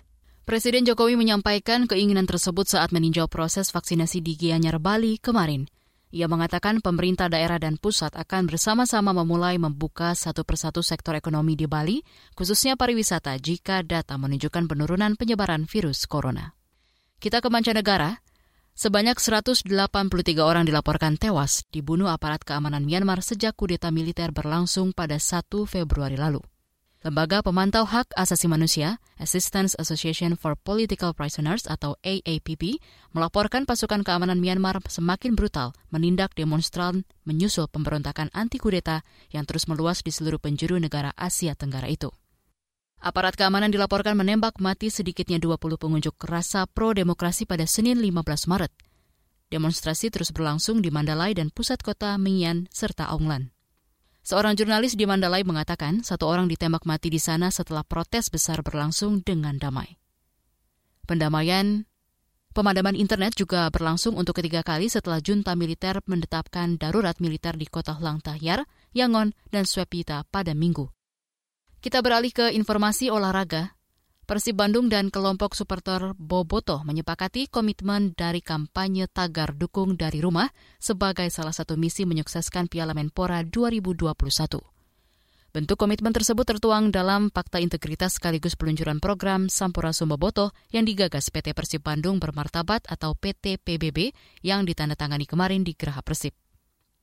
Presiden 0.46 0.86
Jokowi 0.86 1.18
menyampaikan 1.18 1.90
keinginan 1.90 2.28
tersebut 2.28 2.70
saat 2.70 2.94
meninjau 2.94 3.26
proses 3.26 3.74
vaksinasi 3.74 4.22
di 4.22 4.38
Gianyar, 4.38 4.78
Bali 4.78 5.18
kemarin. 5.18 5.66
Ia 6.14 6.30
mengatakan 6.30 6.78
pemerintah 6.78 7.26
daerah 7.26 7.58
dan 7.58 7.82
pusat 7.82 8.14
akan 8.14 8.46
bersama-sama 8.46 9.10
memulai 9.10 9.58
membuka 9.58 10.14
satu 10.14 10.46
persatu 10.46 10.86
sektor 10.86 11.18
ekonomi 11.18 11.58
di 11.58 11.66
Bali, 11.66 11.98
khususnya 12.38 12.78
pariwisata 12.78 13.34
jika 13.42 13.82
data 13.82 14.14
menunjukkan 14.14 14.70
penurunan 14.70 15.18
penyebaran 15.18 15.66
virus 15.66 16.06
corona. 16.06 16.54
Kita 17.18 17.42
ke 17.42 17.48
mancanegara. 17.50 18.22
Sebanyak 18.76 19.16
183 19.16 19.72
orang 20.44 20.68
dilaporkan 20.68 21.16
tewas 21.16 21.64
dibunuh 21.72 22.12
aparat 22.12 22.44
keamanan 22.44 22.84
Myanmar 22.84 23.24
sejak 23.24 23.56
kudeta 23.56 23.88
militer 23.88 24.36
berlangsung 24.36 24.92
pada 24.92 25.16
1 25.16 25.48
Februari 25.64 26.20
lalu. 26.20 26.44
Lembaga 27.00 27.40
Pemantau 27.40 27.88
Hak 27.88 28.12
Asasi 28.12 28.52
Manusia, 28.52 29.00
Assistance 29.16 29.72
Association 29.80 30.36
for 30.36 30.60
Political 30.60 31.16
Prisoners 31.16 31.64
atau 31.64 31.96
AAPP, 32.04 32.76
melaporkan 33.16 33.64
pasukan 33.64 34.04
keamanan 34.04 34.44
Myanmar 34.44 34.84
semakin 34.84 35.32
brutal 35.32 35.72
menindak 35.88 36.36
demonstran 36.36 37.08
menyusul 37.24 37.72
pemberontakan 37.72 38.28
anti-kudeta 38.36 39.08
yang 39.32 39.48
terus 39.48 39.72
meluas 39.72 40.04
di 40.04 40.12
seluruh 40.12 40.36
penjuru 40.36 40.76
negara 40.76 41.16
Asia 41.16 41.56
Tenggara 41.56 41.88
itu. 41.88 42.12
Aparat 43.06 43.38
keamanan 43.38 43.70
dilaporkan 43.70 44.18
menembak 44.18 44.58
mati 44.58 44.90
sedikitnya 44.90 45.38
20 45.38 45.78
pengunjuk 45.78 46.18
rasa 46.26 46.66
pro-demokrasi 46.66 47.46
pada 47.46 47.62
Senin 47.62 48.02
15 48.02 48.50
Maret. 48.50 48.74
Demonstrasi 49.46 50.10
terus 50.10 50.34
berlangsung 50.34 50.82
di 50.82 50.90
Mandalay 50.90 51.30
dan 51.30 51.54
pusat 51.54 51.86
kota 51.86 52.18
Minyan 52.18 52.66
serta 52.74 53.06
Aunglan. 53.06 53.54
Seorang 54.26 54.58
jurnalis 54.58 54.98
di 54.98 55.06
Mandalay 55.06 55.46
mengatakan 55.46 56.02
satu 56.02 56.26
orang 56.26 56.50
ditembak 56.50 56.82
mati 56.82 57.06
di 57.06 57.22
sana 57.22 57.54
setelah 57.54 57.86
protes 57.86 58.26
besar 58.26 58.66
berlangsung 58.66 59.22
dengan 59.22 59.54
damai. 59.54 60.02
Pendamaian 61.06 61.86
Pemadaman 62.58 62.98
internet 62.98 63.38
juga 63.38 63.70
berlangsung 63.70 64.18
untuk 64.18 64.42
ketiga 64.42 64.66
kali 64.66 64.90
setelah 64.90 65.22
junta 65.22 65.54
militer 65.54 66.02
menetapkan 66.10 66.74
darurat 66.74 67.14
militer 67.22 67.54
di 67.54 67.70
kota 67.70 67.94
Hlang 67.94 68.18
Tahyar, 68.18 68.66
Yangon, 68.98 69.30
dan 69.54 69.62
Swepita 69.62 70.26
pada 70.26 70.58
minggu. 70.58 70.95
Kita 71.86 72.02
beralih 72.02 72.34
ke 72.34 72.50
informasi 72.50 73.14
olahraga. 73.14 73.78
Persib 74.26 74.58
Bandung 74.58 74.90
dan 74.90 75.06
kelompok 75.06 75.54
supporter 75.54 76.18
Boboto 76.18 76.82
menyepakati 76.82 77.46
komitmen 77.46 78.10
dari 78.10 78.42
kampanye 78.42 79.06
tagar 79.06 79.54
dukung 79.54 79.94
dari 79.94 80.18
rumah 80.18 80.50
sebagai 80.82 81.30
salah 81.30 81.54
satu 81.54 81.78
misi 81.78 82.02
menyukseskan 82.02 82.66
Piala 82.66 82.90
Menpora 82.90 83.46
2021. 83.46 84.02
Bentuk 85.54 85.78
komitmen 85.78 86.10
tersebut 86.10 86.58
tertuang 86.58 86.90
dalam 86.90 87.30
Fakta 87.30 87.62
Integritas 87.62 88.18
sekaligus 88.18 88.58
peluncuran 88.58 88.98
program 88.98 89.46
Sampurasun 89.46 90.10
Boboto 90.10 90.50
yang 90.74 90.82
digagas 90.82 91.30
PT 91.30 91.54
Persib 91.54 91.86
Bandung 91.86 92.18
Bermartabat 92.18 92.90
atau 92.90 93.14
PT 93.14 93.62
PBB 93.62 94.10
yang 94.42 94.66
ditandatangani 94.66 95.22
kemarin 95.22 95.62
di 95.62 95.78
Geraha 95.78 96.02
Persib. 96.02 96.34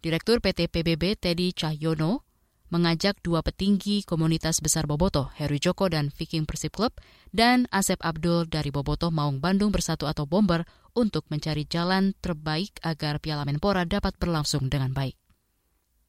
Direktur 0.03 0.43
PT 0.43 0.67
PBB 0.67 1.15
Teddy 1.15 1.55
Cahyono 1.55 2.32
mengajak 2.73 3.21
dua 3.21 3.45
petinggi 3.45 4.01
komunitas 4.01 4.57
besar 4.57 4.89
Boboto, 4.89 5.29
Heru 5.37 5.61
Joko 5.61 5.85
dan 5.93 6.09
Viking 6.09 6.49
Persib 6.49 6.73
Club, 6.73 6.97
dan 7.29 7.69
Asep 7.69 8.01
Abdul 8.01 8.49
dari 8.49 8.73
Boboto 8.73 9.13
Maung 9.13 9.37
Bandung 9.37 9.69
Bersatu 9.69 10.09
atau 10.09 10.25
Bomber 10.25 10.65
untuk 10.97 11.29
mencari 11.29 11.69
jalan 11.69 12.17
terbaik 12.17 12.81
agar 12.81 13.21
Piala 13.21 13.45
Menpora 13.45 13.85
dapat 13.85 14.17
berlangsung 14.17 14.73
dengan 14.73 14.89
baik. 14.89 15.13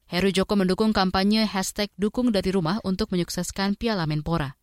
Heru 0.09 0.33
Joko 0.33 0.57
mendukung 0.57 0.97
kampanye 0.97 1.45
hashtag 1.45 1.93
dukung 2.01 2.33
dari 2.33 2.49
rumah 2.49 2.81
untuk 2.81 3.13
menyukseskan 3.13 3.77
Piala 3.77 4.09
Menpora. 4.09 4.57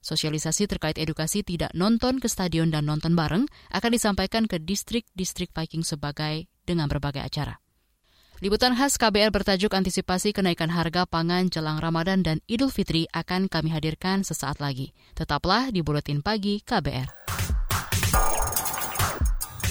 Sosialisasi 0.00 0.70
terkait 0.70 0.96
edukasi 0.96 1.44
tidak 1.44 1.74
nonton 1.76 2.16
ke 2.16 2.32
stadion 2.32 2.72
dan 2.72 2.88
nonton 2.88 3.12
bareng 3.12 3.44
akan 3.74 3.90
disampaikan 3.92 4.48
ke 4.48 4.56
distrik-distrik 4.56 5.52
Viking 5.52 5.84
sebagai 5.84 6.48
dengan 6.64 6.88
berbagai 6.88 7.20
acara. 7.20 7.60
Liputan 8.36 8.76
khas 8.76 9.00
KBR 9.00 9.32
bertajuk 9.32 9.72
antisipasi 9.72 10.36
kenaikan 10.36 10.68
harga 10.68 11.08
pangan 11.08 11.48
jelang 11.48 11.80
Ramadan 11.80 12.20
dan 12.20 12.44
Idul 12.44 12.68
Fitri 12.68 13.08
akan 13.16 13.48
kami 13.48 13.72
hadirkan 13.72 14.28
sesaat 14.28 14.60
lagi. 14.60 14.92
Tetaplah 15.16 15.72
di 15.72 15.80
Buletin 15.80 16.20
Pagi 16.20 16.60
KBR. 16.60 17.08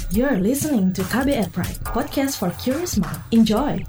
You're 0.09 0.41
listening 0.41 0.89
to 0.97 1.05
KBR 1.05 1.53
Pride, 1.53 1.77
podcast 1.93 2.41
for 2.41 2.49
curious 2.57 2.97
mind. 2.97 3.21
Enjoy! 3.29 3.85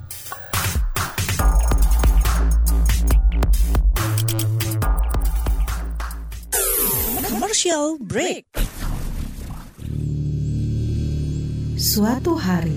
Commercial 7.24 7.96
break. 8.04 8.44
Suatu 11.80 12.36
hari, 12.36 12.76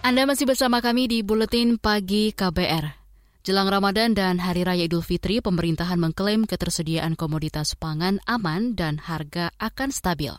Anda 0.00 0.24
masih 0.24 0.48
bersama 0.48 0.80
kami 0.80 1.12
di 1.12 1.20
Buletin 1.20 1.76
Pagi 1.76 2.32
KBR. 2.32 2.88
Jelang 3.44 3.68
Ramadan 3.68 4.16
dan 4.16 4.40
Hari 4.40 4.64
Raya 4.64 4.88
Idul 4.88 5.04
Fitri, 5.04 5.44
pemerintahan 5.44 6.00
mengklaim 6.00 6.48
ketersediaan 6.48 7.20
komoditas 7.20 7.76
pangan 7.76 8.16
aman 8.24 8.72
dan 8.72 8.96
harga 8.96 9.52
akan 9.60 9.92
stabil. 9.92 10.32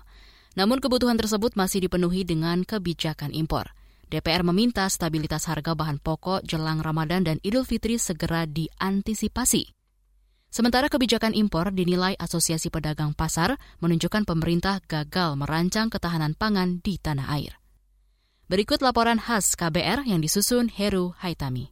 Namun 0.57 0.81
kebutuhan 0.81 1.13
tersebut 1.13 1.53
masih 1.53 1.85
dipenuhi 1.85 2.25
dengan 2.25 2.65
kebijakan 2.65 3.37
impor. 3.37 3.69
DPR 4.09 4.41
meminta 4.41 4.89
stabilitas 4.89 5.45
harga 5.45 5.77
bahan 5.77 6.01
pokok 6.01 6.41
jelang 6.41 6.81
Ramadan 6.81 7.21
dan 7.21 7.37
Idul 7.45 7.61
Fitri 7.61 8.01
segera 8.01 8.49
diantisipasi. 8.49 9.77
Sementara 10.49 10.89
kebijakan 10.89 11.37
impor 11.37 11.69
dinilai 11.69 12.17
Asosiasi 12.17 12.73
Pedagang 12.73 13.13
Pasar 13.13 13.61
menunjukkan 13.77 14.25
pemerintah 14.25 14.81
gagal 14.89 15.37
merancang 15.37 15.93
ketahanan 15.93 16.33
pangan 16.33 16.81
di 16.81 16.97
tanah 16.97 17.29
air. 17.29 17.60
Berikut 18.51 18.83
laporan 18.83 19.15
khas 19.15 19.55
KBR 19.55 20.03
yang 20.03 20.19
disusun 20.19 20.67
Heru 20.67 21.15
Haitami. 21.23 21.71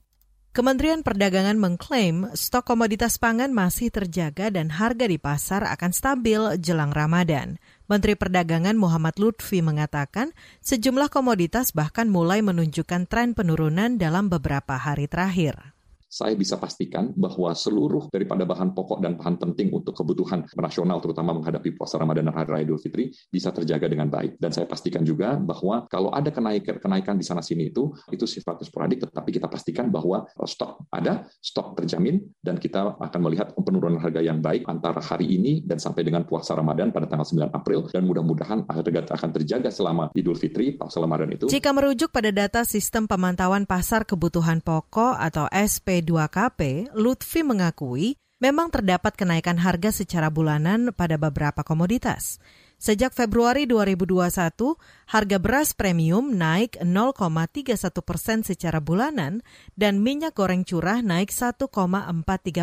Kementerian 0.55 1.03
Perdagangan 1.03 1.59
mengklaim 1.59 2.31
stok 2.31 2.71
komoditas 2.71 3.19
pangan 3.19 3.51
masih 3.51 3.91
terjaga 3.91 4.47
dan 4.47 4.71
harga 4.71 5.03
di 5.11 5.19
pasar 5.19 5.67
akan 5.67 5.91
stabil 5.91 6.39
jelang 6.63 6.95
Ramadan. 6.95 7.59
Menteri 7.91 8.15
Perdagangan 8.15 8.79
Muhammad 8.79 9.19
Lutfi 9.19 9.59
mengatakan 9.59 10.31
sejumlah 10.63 11.11
komoditas 11.11 11.75
bahkan 11.75 12.07
mulai 12.07 12.39
menunjukkan 12.39 13.11
tren 13.11 13.35
penurunan 13.35 13.99
dalam 13.99 14.31
beberapa 14.31 14.79
hari 14.79 15.11
terakhir 15.11 15.75
saya 16.09 16.33
bisa 16.33 16.57
pastikan 16.57 17.13
bahwa 17.13 17.53
seluruh 17.53 18.09
daripada 18.09 18.43
bahan 18.43 18.73
pokok 18.73 18.99
dan 19.05 19.13
bahan 19.13 19.37
penting 19.37 19.69
untuk 19.69 19.93
kebutuhan 19.93 20.41
nasional, 20.57 20.97
terutama 20.97 21.37
menghadapi 21.37 21.77
puasa 21.77 22.01
Ramadan 22.01 22.27
dan 22.27 22.35
Hari 22.35 22.49
Raya 22.49 22.63
Idul 22.65 22.81
Fitri, 22.81 23.13
bisa 23.29 23.53
terjaga 23.53 23.85
dengan 23.85 24.09
baik. 24.09 24.41
Dan 24.41 24.49
saya 24.49 24.65
pastikan 24.65 25.05
juga 25.05 25.37
bahwa 25.37 25.85
kalau 25.85 26.09
ada 26.09 26.33
kenaikan, 26.33 26.81
kenaikan 26.81 27.15
di 27.15 27.23
sana-sini 27.23 27.69
itu, 27.69 27.93
itu 28.09 28.25
sifatnya 28.25 28.65
sporadik, 28.65 29.05
tetapi 29.05 29.29
kita 29.37 29.45
pastikan 29.45 29.93
bahwa 29.93 30.25
stok 30.49 30.89
ada, 30.89 31.29
stok 31.39 31.77
terjamin, 31.77 32.25
dan 32.41 32.57
kita 32.57 32.97
akan 32.97 33.21
melihat 33.21 33.53
penurunan 33.53 34.01
harga 34.01 34.25
yang 34.25 34.41
baik 34.41 34.65
antara 34.65 34.97
hari 34.97 35.29
ini 35.29 35.61
dan 35.61 35.77
sampai 35.77 36.01
dengan 36.01 36.25
puasa 36.25 36.57
Ramadan 36.57 36.89
pada 36.89 37.05
tanggal 37.05 37.29
9 37.29 37.53
April, 37.53 37.85
dan 37.93 38.03
mudah-mudahan 38.09 38.65
harga 38.65 39.13
akan 39.13 39.29
terjaga 39.37 39.69
selama 39.69 40.09
Idul 40.17 40.33
Fitri, 40.33 40.73
puasa 40.73 40.97
Ramadan 40.97 41.29
itu. 41.29 41.45
Jika 41.45 41.69
merujuk 41.69 42.09
pada 42.09 42.33
data 42.33 42.65
sistem 42.65 43.05
pemantauan 43.05 43.69
pasar 43.69 44.09
kebutuhan 44.09 44.65
pokok 44.65 45.13
atau 45.13 45.45
SP 45.53 45.98
2KP, 46.01 46.91
Lutfi 46.95 47.41
mengakui 47.45 48.15
memang 48.39 48.71
terdapat 48.71 49.19
kenaikan 49.19 49.59
harga 49.59 49.91
secara 49.91 50.31
bulanan 50.31 50.95
pada 50.95 51.19
beberapa 51.19 51.61
komoditas. 51.61 52.39
Sejak 52.79 53.11
Februari 53.11 53.67
2021, 53.67 54.79
harga 55.11 55.37
beras 55.37 55.75
premium 55.75 56.31
naik 56.39 56.79
0,31 56.79 57.75
persen 57.99 58.39
secara 58.47 58.79
bulanan 58.79 59.43
dan 59.75 59.99
minyak 59.99 60.39
goreng 60.39 60.63
curah 60.63 61.03
naik 61.03 61.35
1,43 61.35 61.67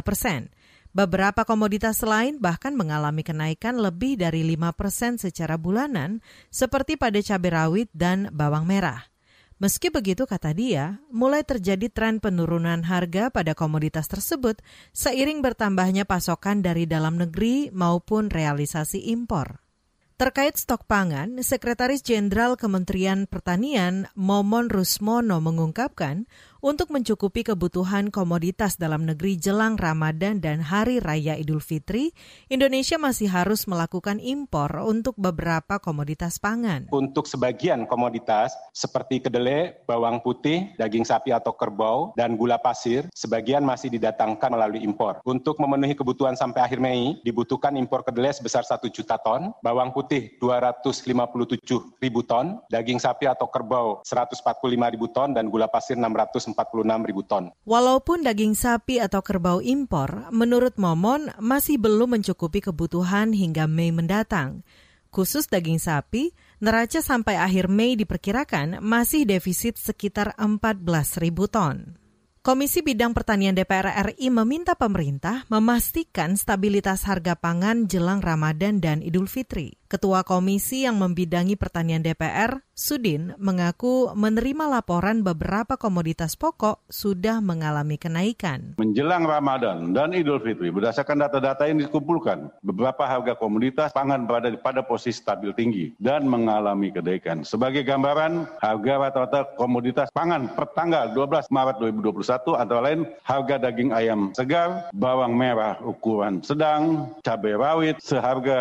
persen. 0.01 0.49
Beberapa 0.97 1.45
komoditas 1.45 2.01
lain 2.01 2.41
bahkan 2.41 2.73
mengalami 2.73 3.21
kenaikan 3.21 3.77
lebih 3.77 4.17
dari 4.17 4.41
5 4.57 4.73
persen 4.73 5.21
secara 5.21 5.61
bulanan, 5.61 6.25
seperti 6.49 6.97
pada 6.97 7.21
cabai 7.21 7.53
rawit 7.53 7.89
dan 7.93 8.33
bawang 8.33 8.65
merah. 8.65 9.16
Meski 9.57 9.89
begitu, 9.89 10.29
kata 10.29 10.53
dia, 10.53 11.01
mulai 11.09 11.41
terjadi 11.41 11.89
tren 11.89 12.21
penurunan 12.21 12.85
harga 12.85 13.33
pada 13.33 13.57
komoditas 13.57 14.05
tersebut 14.05 14.61
seiring 14.93 15.41
bertambahnya 15.41 16.05
pasokan 16.05 16.61
dari 16.61 16.85
dalam 16.85 17.17
negeri 17.17 17.73
maupun 17.73 18.29
realisasi 18.29 19.09
impor. 19.09 19.65
Terkait 20.21 20.57
stok 20.57 20.85
pangan, 20.89 21.41
Sekretaris 21.41 22.01
Jenderal 22.01 22.57
Kementerian 22.57 23.25
Pertanian 23.25 24.09
Momon 24.13 24.73
Rusmono 24.73 25.41
mengungkapkan 25.45 26.29
untuk 26.65 26.89
mencukupi 26.89 27.45
kebutuhan 27.45 28.09
komoditas 28.09 28.81
dalam 28.81 29.05
negeri 29.05 29.37
jelang 29.37 29.77
Ramadan 29.77 30.41
dan 30.41 30.65
Hari 30.65 31.05
Raya 31.05 31.37
Idul 31.37 31.61
Fitri, 31.61 32.17
Indonesia 32.49 32.97
masih 32.97 33.29
harus 33.29 33.69
melakukan 33.69 34.17
impor 34.23 34.73
untuk 34.81 35.19
beberapa 35.21 35.77
komoditas 35.77 36.41
pangan. 36.41 36.89
Untuk 36.89 37.29
sebagian 37.29 37.85
komoditas 37.85 38.57
seperti 38.73 39.21
kedelai, 39.21 39.77
bawang 39.85 40.25
putih, 40.25 40.73
daging 40.81 41.05
sapi 41.05 41.33
atau 41.33 41.53
kerbau, 41.53 42.17
dan 42.17 42.41
gula 42.41 42.57
pasir, 42.57 43.05
sebagian 43.13 43.61
masih 43.61 43.93
didatangkan 43.93 44.57
melalui 44.57 44.81
impor. 44.81 45.21
Untuk 45.29 45.61
memenuhi 45.61 45.93
kebutuhan 45.93 46.37
sampai 46.39 46.65
akhir 46.65 46.81
Mei, 46.81 47.21
dibutuhkan 47.21 47.77
impor 47.77 48.01
kedelai 48.01 48.33
sebesar 48.33 48.65
1 48.65 48.89
juta 48.89 49.21
ton, 49.21 49.53
bawang 49.61 49.93
putih 49.93 50.41
257 50.41 52.01
ribu 52.01 52.21
ton, 52.25 52.65
daging 52.73 52.97
sapi 52.97 53.29
atau 53.29 53.49
kerbau 53.53 54.01
145 54.09 54.41
ribu 54.97 55.07
ton, 55.13 55.37
dan 55.37 55.53
gula 55.53 55.69
pasir 55.69 56.01
600 56.01 56.46
46 56.46 56.46
ribu 57.07 57.25
ton. 57.25 57.51
Walaupun 57.65 58.23
daging 58.23 58.55
sapi 58.55 59.01
atau 59.01 59.25
kerbau 59.25 59.59
impor, 59.65 60.29
menurut 60.31 60.77
Momon 60.77 61.33
masih 61.41 61.81
belum 61.81 62.21
mencukupi 62.21 62.61
kebutuhan 62.61 63.33
hingga 63.33 63.65
Mei 63.65 63.91
mendatang. 63.91 64.63
Khusus 65.09 65.49
daging 65.49 65.81
sapi, 65.81 66.37
neraca 66.61 67.01
sampai 67.01 67.41
akhir 67.41 67.73
Mei 67.73 67.97
diperkirakan 67.97 68.85
masih 68.85 69.25
defisit 69.25 69.81
sekitar 69.81 70.37
14 70.37 70.85
ribu 71.25 71.49
ton. 71.49 71.97
Komisi 72.47 72.79
Bidang 72.79 73.11
Pertanian 73.11 73.59
DPR 73.59 74.15
RI 74.15 74.31
meminta 74.31 74.79
pemerintah 74.79 75.43
memastikan 75.51 76.39
stabilitas 76.39 77.03
harga 77.03 77.35
pangan 77.35 77.91
jelang 77.91 78.23
Ramadan 78.23 78.79
dan 78.79 79.03
Idul 79.03 79.27
Fitri. 79.27 79.75
Ketua 79.97 80.29
komisi 80.29 80.85
yang 80.85 81.01
membidangi 81.01 81.57
pertanian 81.57 82.05
DPR, 82.05 82.61
Sudin, 82.77 83.33
mengaku 83.41 84.13
menerima 84.13 84.69
laporan 84.69 85.25
beberapa 85.25 85.81
komoditas 85.81 86.37
pokok 86.37 86.85
sudah 86.93 87.41
mengalami 87.41 87.97
kenaikan. 87.97 88.77
Menjelang 88.77 89.25
Ramadan 89.25 89.97
dan 89.97 90.13
Idul 90.13 90.45
Fitri, 90.45 90.69
berdasarkan 90.69 91.25
data-data 91.25 91.65
yang 91.65 91.81
dikumpulkan, 91.81 92.53
beberapa 92.61 93.09
harga 93.09 93.41
komoditas 93.41 93.97
pangan 93.97 94.29
berada 94.29 94.53
pada 94.61 94.85
posisi 94.85 95.17
stabil 95.17 95.57
tinggi 95.57 95.97
dan 95.97 96.29
mengalami 96.29 96.93
kenaikan. 96.93 97.41
Sebagai 97.41 97.81
gambaran, 97.81 98.61
harga 98.61 98.93
rata-rata 99.01 99.57
komoditas 99.57 100.13
pangan 100.13 100.53
per 100.53 100.77
tanggal 100.77 101.17
12 101.17 101.49
Maret 101.49 101.81
2021 102.05 102.61
antara 102.61 102.81
lain 102.85 103.09
harga 103.25 103.57
daging 103.57 103.97
ayam 103.97 104.29
segar, 104.37 104.93
bawang 104.93 105.33
merah 105.33 105.81
ukuran 105.81 106.45
sedang, 106.45 107.09
cabai 107.25 107.57
rawit 107.57 107.97
seharga 108.05 108.61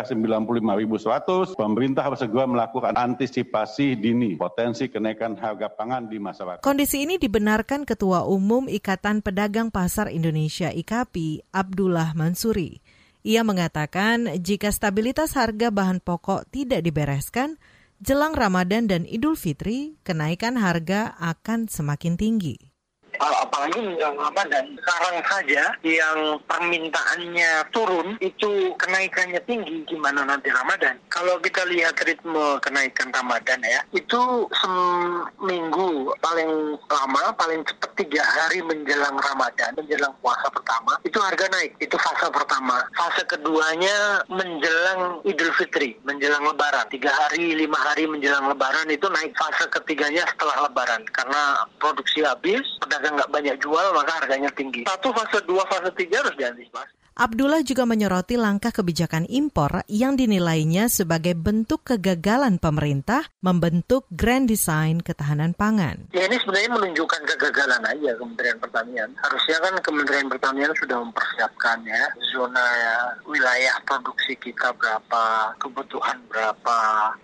95.100, 1.26 1.58
pemerintah 1.58 2.02
harus 2.06 2.22
segera 2.22 2.46
melakukan 2.46 2.94
antisipasi 2.94 3.98
dini 3.98 4.38
potensi 4.38 4.86
kenaikan 4.86 5.34
harga 5.34 5.66
pangan 5.74 6.06
di 6.06 6.22
masyarakat. 6.22 6.62
Kondisi 6.62 7.02
ini 7.02 7.18
dibenarkan 7.18 7.82
Ketua 7.82 8.22
Umum 8.30 8.70
Ikatan 8.70 9.26
Pedagang 9.26 9.74
Pasar 9.74 10.06
Indonesia 10.14 10.70
IKAPI, 10.70 11.50
Abdullah 11.50 12.14
Mansuri. 12.14 12.78
Ia 13.26 13.42
mengatakan 13.42 14.38
jika 14.38 14.70
stabilitas 14.70 15.34
harga 15.34 15.74
bahan 15.74 15.98
pokok 15.98 16.46
tidak 16.54 16.86
dibereskan, 16.86 17.58
jelang 17.98 18.38
Ramadan 18.38 18.86
dan 18.86 19.02
Idul 19.02 19.34
Fitri, 19.34 19.98
kenaikan 20.06 20.54
harga 20.54 21.18
akan 21.18 21.66
semakin 21.66 22.14
tinggi 22.14 22.75
apalagi 23.20 23.78
menjelang 23.78 24.18
Ramadan. 24.18 24.64
Sekarang 24.82 25.16
saja 25.28 25.62
yang 25.86 26.18
permintaannya 26.50 27.50
turun 27.70 28.18
itu 28.18 28.74
kenaikannya 28.80 29.40
tinggi 29.46 29.86
gimana 29.86 30.26
nanti 30.26 30.50
Ramadan. 30.50 30.98
Kalau 31.12 31.38
kita 31.38 31.62
lihat 31.70 31.96
ritme 32.02 32.58
kenaikan 32.58 33.14
Ramadan 33.14 33.62
ya, 33.62 33.80
itu 33.94 34.50
seminggu 34.58 36.10
paling 36.18 36.80
lama, 36.90 37.24
paling 37.38 37.62
cepat 37.62 37.92
tiga 38.00 38.22
hari 38.24 38.60
menjelang 38.66 39.14
Ramadan, 39.14 39.76
menjelang 39.78 40.12
puasa 40.18 40.50
pertama, 40.50 40.98
itu 41.06 41.22
harga 41.22 41.46
naik. 41.52 41.78
Itu 41.78 41.94
fase 42.02 42.26
pertama. 42.34 42.82
Fase 42.98 43.22
keduanya 43.30 44.26
menjelang 44.26 45.22
Idul 45.22 45.54
Fitri, 45.54 45.94
menjelang 46.02 46.42
Lebaran. 46.42 46.90
Tiga 46.90 47.14
hari, 47.14 47.54
lima 47.54 47.78
hari 47.78 48.10
menjelang 48.10 48.50
Lebaran 48.50 48.90
itu 48.90 49.06
naik. 49.06 49.30
Fase 49.38 49.70
ketiganya 49.70 50.26
setelah 50.34 50.66
Lebaran. 50.66 51.06
Karena 51.14 51.62
produksi 51.78 52.26
habis, 52.26 52.66
pedagang 52.82 53.05
nggak 53.12 53.30
banyak 53.30 53.56
jual, 53.60 53.86
maka 53.92 54.24
harganya 54.24 54.50
tinggi. 54.56 54.88
Satu 54.88 55.12
fase 55.12 55.38
dua, 55.44 55.62
fase 55.68 55.92
tiga 55.94 56.24
harus 56.24 56.34
diantisipasi. 56.40 56.95
Abdullah 57.16 57.64
juga 57.64 57.88
menyoroti 57.88 58.36
langkah 58.36 58.68
kebijakan 58.68 59.24
impor 59.32 59.88
yang 59.88 60.20
dinilainya 60.20 60.92
sebagai 60.92 61.32
bentuk 61.32 61.80
kegagalan 61.88 62.60
pemerintah 62.60 63.24
membentuk 63.40 64.04
Grand 64.12 64.44
Design 64.44 65.00
ketahanan 65.00 65.56
pangan. 65.56 66.12
Ya 66.12 66.28
ini 66.28 66.36
sebenarnya 66.36 66.76
menunjukkan 66.76 67.24
kegagalan 67.24 67.80
aja 67.88 68.20
Kementerian 68.20 68.60
Pertanian. 68.60 69.08
Harusnya 69.16 69.56
kan 69.64 69.74
Kementerian 69.80 70.28
Pertanian 70.28 70.72
sudah 70.76 71.00
mempersiapkan 71.00 71.88
ya 71.88 72.04
zona 72.36 72.60
ya, 72.60 72.96
wilayah 73.24 73.80
produksi 73.88 74.36
kita 74.36 74.76
berapa, 74.76 75.56
kebutuhan 75.56 76.20
berapa, 76.28 76.80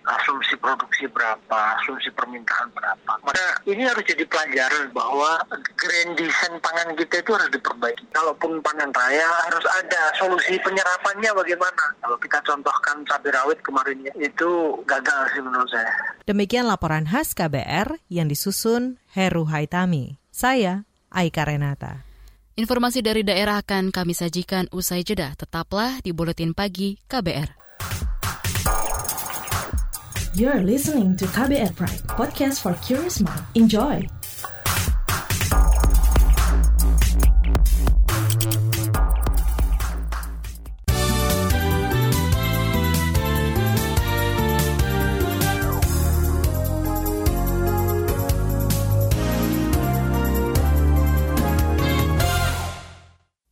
asumsi 0.09 0.57
produksi 0.57 1.05
berapa, 1.05 1.77
asumsi 1.77 2.09
permintaan 2.17 2.73
berapa. 2.73 3.13
Maka 3.21 3.61
ini 3.69 3.85
harus 3.85 4.01
jadi 4.09 4.25
pelajaran 4.25 4.89
bahwa 4.89 5.37
Grand 5.77 6.17
Design 6.17 6.57
pangan 6.65 6.97
kita 6.97 7.21
itu 7.21 7.29
harus 7.29 7.53
diperbaiki. 7.53 8.09
Kalaupun 8.09 8.57
panen 8.65 8.89
raya 8.89 9.29
harus 9.45 9.61
ada 9.69 9.82
ada 9.83 10.15
solusi 10.15 10.55
penyerapannya 10.63 11.31
bagaimana. 11.35 11.83
Kalau 11.99 12.15
kita 12.15 12.39
contohkan 12.47 13.03
cabai 13.03 13.31
rawit 13.35 13.59
kemarin 13.59 13.99
itu 14.15 14.79
gagal 14.87 15.21
sih 15.35 15.41
menurut 15.43 15.67
saya. 15.67 15.91
Demikian 16.23 16.63
laporan 16.63 17.03
khas 17.03 17.35
KBR 17.35 17.99
yang 18.07 18.31
disusun 18.31 18.95
Heru 19.11 19.43
Haitami. 19.51 20.15
Saya 20.31 20.87
Aika 21.11 21.43
Renata. 21.43 22.07
Informasi 22.55 23.03
dari 23.03 23.25
daerah 23.25 23.59
akan 23.59 23.91
kami 23.91 24.15
sajikan 24.15 24.71
usai 24.71 25.03
jeda. 25.03 25.35
Tetaplah 25.35 25.99
di 25.99 26.15
Buletin 26.15 26.55
Pagi 26.55 26.95
KBR. 27.09 27.59
You're 30.33 30.65
listening 30.65 31.13
to 31.21 31.29
KBR 31.29 31.77
Pride, 31.77 32.01
podcast 32.09 32.65
for 32.65 32.73
curious 32.81 33.21
mind. 33.21 33.45
Enjoy! 33.53 34.01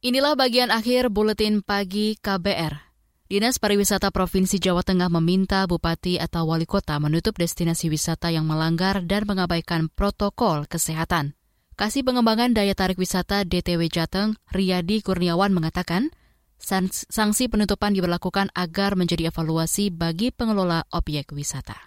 Inilah 0.02 0.34
bagian 0.34 0.74
akhir 0.74 1.14
buletin 1.14 1.62
pagi 1.62 2.18
KBR. 2.18 2.74
Dinas 3.30 3.62
Pariwisata 3.62 4.10
Provinsi 4.10 4.58
Jawa 4.58 4.82
Tengah 4.82 5.14
meminta 5.14 5.62
bupati 5.70 6.18
atau 6.18 6.50
wali 6.50 6.66
kota 6.66 6.98
menutup 6.98 7.38
destinasi 7.38 7.86
wisata 7.86 8.34
yang 8.34 8.50
melanggar 8.50 9.06
dan 9.06 9.30
mengabaikan 9.30 9.94
protokol 9.94 10.66
kesehatan. 10.66 11.38
Kasih 11.78 12.02
Pengembangan 12.02 12.50
Daya 12.50 12.74
Tarik 12.74 12.98
Wisata 12.98 13.46
DTW 13.46 13.94
Jateng, 13.94 14.42
Riyadi 14.50 15.06
Kurniawan 15.06 15.54
mengatakan, 15.54 16.10
sanksi 16.58 17.46
penutupan 17.46 17.94
diberlakukan 17.94 18.50
agar 18.58 18.98
menjadi 18.98 19.30
evaluasi 19.30 19.94
bagi 19.94 20.34
pengelola 20.34 20.82
objek 20.98 21.30
wisata. 21.30 21.78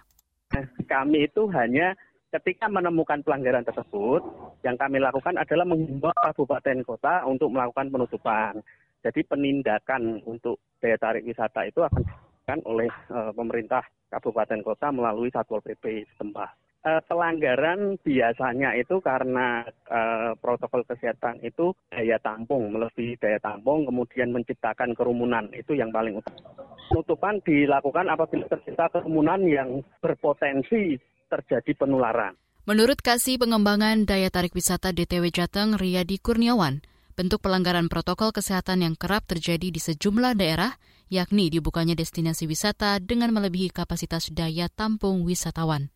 Kami 0.87 1.27
itu 1.27 1.51
hanya 1.51 1.99
ketika 2.35 2.67
menemukan 2.67 3.23
pelanggaran 3.23 3.63
tersebut, 3.63 4.19
yang 4.67 4.75
kami 4.75 4.99
lakukan 4.99 5.39
adalah 5.39 5.63
menghimbau 5.63 6.11
kabupaten 6.11 6.83
kota 6.83 7.23
untuk 7.23 7.47
melakukan 7.47 7.87
penutupan. 7.87 8.59
Jadi 9.05 9.21
penindakan 9.23 10.19
untuk 10.27 10.59
daya 10.81 10.97
tarik 10.99 11.23
wisata 11.23 11.63
itu 11.63 11.79
akan 11.85 12.03
dilakukan 12.03 12.59
oleh 12.67 12.89
uh, 13.13 13.31
pemerintah 13.31 13.83
kabupaten 14.11 14.59
kota 14.65 14.91
melalui 14.91 15.31
satpol 15.31 15.61
pp 15.61 16.03
setempat. 16.15 16.51
Uh, 16.85 17.01
pelanggaran 17.09 17.97
biasanya 18.05 18.77
itu 18.77 19.01
karena 19.01 19.65
uh, 19.89 20.37
protokol 20.37 20.85
kesehatan 20.85 21.41
itu 21.41 21.73
daya 21.89 22.21
tampung, 22.21 22.69
melebihi 22.69 23.17
daya 23.17 23.41
tampung, 23.41 23.89
kemudian 23.89 24.29
menciptakan 24.29 24.93
kerumunan, 24.93 25.49
itu 25.57 25.73
yang 25.73 25.89
paling 25.89 26.21
utama. 26.21 26.65
Penutupan 26.85 27.41
dilakukan 27.41 28.05
apabila 28.05 28.45
tercipta 28.45 28.93
kerumunan 28.93 29.41
yang 29.49 29.81
berpotensi 29.97 31.01
terjadi 31.41 31.75
penularan. 31.75 32.37
Menurut 32.65 33.03
Kasih 33.03 33.37
Pengembangan 33.37 34.09
Daya 34.09 34.31
Tarik 34.33 34.57
Wisata 34.57 34.89
DTW 34.89 35.29
Jateng 35.29 35.77
Riyadi 35.77 36.17
Kurniawan, 36.17 36.81
bentuk 37.13 37.45
pelanggaran 37.45 37.87
protokol 37.87 38.33
kesehatan 38.33 38.81
yang 38.81 38.95
kerap 38.97 39.29
terjadi 39.29 39.69
di 39.69 39.77
sejumlah 39.77 40.33
daerah, 40.33 40.73
yakni 41.07 41.53
dibukanya 41.53 41.93
destinasi 41.93 42.49
wisata 42.49 42.97
dengan 42.97 43.31
melebihi 43.37 43.69
kapasitas 43.69 44.33
daya 44.33 44.65
tampung 44.73 45.21
wisatawan. 45.21 45.93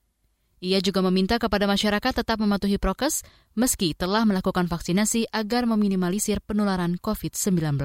Ia 0.60 0.84
juga 0.84 1.00
meminta 1.00 1.40
kepada 1.40 1.66
masyarakat 1.72 2.22
tetap 2.22 2.38
mematuhi 2.38 2.76
prokes 2.76 3.24
meski 3.56 3.96
telah 3.96 4.28
melakukan 4.28 4.68
vaksinasi 4.68 5.32
agar 5.32 5.64
meminimalisir 5.64 6.44
penularan 6.44 7.00
COVID-19. 7.00 7.80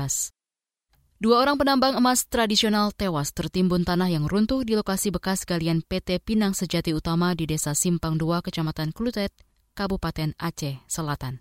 Dua 1.22 1.38
orang 1.46 1.55
penambang 1.55 1.94
emas 1.94 2.27
tradisional 2.27 2.90
tewas 2.90 3.31
tertimbun 3.31 3.87
tanah 3.87 4.11
yang 4.11 4.27
runtuh 4.27 4.66
di 4.66 4.74
lokasi 4.74 5.14
bekas 5.14 5.46
galian 5.46 5.79
PT 5.87 6.18
Pinang 6.18 6.59
Sejati 6.59 6.90
Utama 6.90 7.38
di 7.38 7.46
Desa 7.46 7.70
Simpang 7.70 8.18
II, 8.18 8.42
Kecamatan 8.42 8.90
Klutet, 8.90 9.31
Kabupaten 9.79 10.35
Aceh 10.35 10.83
Selatan. 10.90 11.38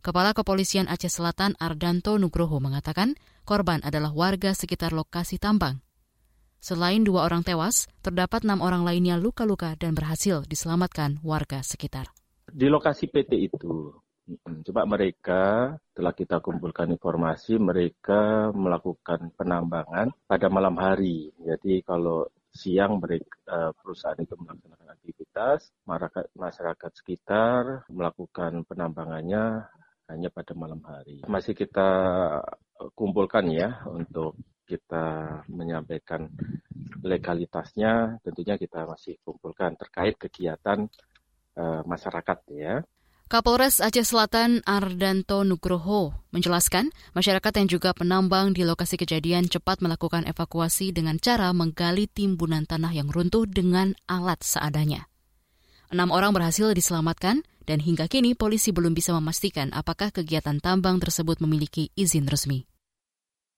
Kepala 0.00 0.32
Kepolisian 0.32 0.88
Aceh 0.88 1.12
Selatan 1.12 1.52
Ardanto 1.60 2.16
Nugroho 2.16 2.64
mengatakan 2.64 3.12
korban 3.44 3.84
adalah 3.84 4.08
warga 4.16 4.56
sekitar 4.56 4.96
lokasi 4.96 5.36
tambang. 5.36 5.84
Selain 6.56 7.04
dua 7.04 7.28
orang 7.28 7.44
tewas, 7.44 7.92
terdapat 8.00 8.48
enam 8.48 8.64
orang 8.64 8.88
lainnya 8.88 9.20
luka-luka 9.20 9.76
dan 9.76 9.92
berhasil 9.92 10.48
diselamatkan 10.48 11.20
warga 11.20 11.60
sekitar. 11.60 12.08
Di 12.48 12.72
lokasi 12.72 13.12
PT 13.12 13.52
itu, 13.52 13.92
Coba 14.36 14.84
mereka 14.84 15.72
telah 15.96 16.12
kita 16.12 16.44
kumpulkan 16.44 16.92
informasi, 16.92 17.56
mereka 17.56 18.52
melakukan 18.52 19.32
penambangan 19.32 20.12
pada 20.28 20.46
malam 20.52 20.76
hari. 20.76 21.32
Jadi 21.40 21.80
kalau 21.80 22.28
siang 22.52 23.00
mereka, 23.00 23.38
eh, 23.48 23.72
perusahaan 23.72 24.20
itu 24.20 24.36
melaksanakan 24.36 24.88
aktivitas, 24.92 25.60
masyarakat 26.36 26.90
sekitar 26.92 27.88
melakukan 27.88 28.64
penambangannya 28.68 29.64
hanya 30.08 30.28
pada 30.32 30.52
malam 30.56 30.80
hari. 30.84 31.24
Masih 31.28 31.52
kita 31.52 31.88
kumpulkan 32.96 33.48
ya 33.52 33.84
untuk 33.88 34.36
kita 34.68 35.40
menyampaikan 35.48 36.28
legalitasnya, 37.00 38.20
tentunya 38.20 38.60
kita 38.60 38.84
masih 38.84 39.16
kumpulkan 39.24 39.76
terkait 39.80 40.20
kegiatan 40.20 40.88
uh, 41.56 41.82
masyarakat 41.88 42.38
ya. 42.52 42.84
Kapolres 43.28 43.84
Aceh 43.84 44.08
Selatan 44.08 44.64
Ardanto 44.64 45.44
Nugroho 45.44 46.16
menjelaskan 46.32 46.88
masyarakat 47.12 47.60
yang 47.60 47.68
juga 47.68 47.92
penambang 47.92 48.56
di 48.56 48.64
lokasi 48.64 48.96
kejadian 48.96 49.52
cepat 49.52 49.84
melakukan 49.84 50.24
evakuasi 50.24 50.96
dengan 50.96 51.20
cara 51.20 51.52
menggali 51.52 52.08
timbunan 52.08 52.64
tanah 52.64 52.88
yang 52.88 53.12
runtuh 53.12 53.44
dengan 53.44 53.92
alat 54.08 54.40
seadanya. 54.40 55.12
Enam 55.92 56.08
orang 56.08 56.32
berhasil 56.32 56.72
diselamatkan 56.72 57.44
dan 57.68 57.84
hingga 57.84 58.08
kini 58.08 58.32
polisi 58.32 58.72
belum 58.72 58.96
bisa 58.96 59.12
memastikan 59.12 59.76
apakah 59.76 60.08
kegiatan 60.08 60.56
tambang 60.56 60.96
tersebut 60.96 61.44
memiliki 61.44 61.92
izin 62.00 62.24
resmi. 62.32 62.64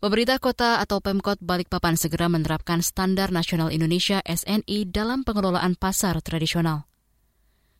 Pemerintah 0.02 0.42
kota 0.42 0.82
atau 0.82 0.98
Pemkot 0.98 1.38
Balikpapan 1.38 1.94
segera 1.94 2.26
menerapkan 2.26 2.82
Standar 2.82 3.30
Nasional 3.30 3.70
Indonesia 3.70 4.18
SNI 4.26 4.90
dalam 4.90 5.22
pengelolaan 5.22 5.78
pasar 5.78 6.18
tradisional. 6.26 6.89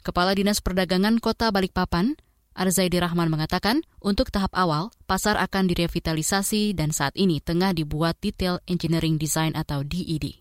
Kepala 0.01 0.33
Dinas 0.33 0.65
Perdagangan 0.65 1.21
Kota 1.21 1.53
Balikpapan, 1.53 2.17
Arzaidi 2.57 2.97
Rahman 2.97 3.29
mengatakan, 3.29 3.85
untuk 4.01 4.33
tahap 4.33 4.51
awal, 4.57 4.89
pasar 5.05 5.37
akan 5.37 5.69
direvitalisasi 5.69 6.73
dan 6.73 6.91
saat 6.91 7.13
ini 7.21 7.45
tengah 7.45 7.77
dibuat 7.77 8.17
Detail 8.19 8.65
Engineering 8.65 9.21
Design 9.21 9.53
atau 9.53 9.85
DED. 9.85 10.41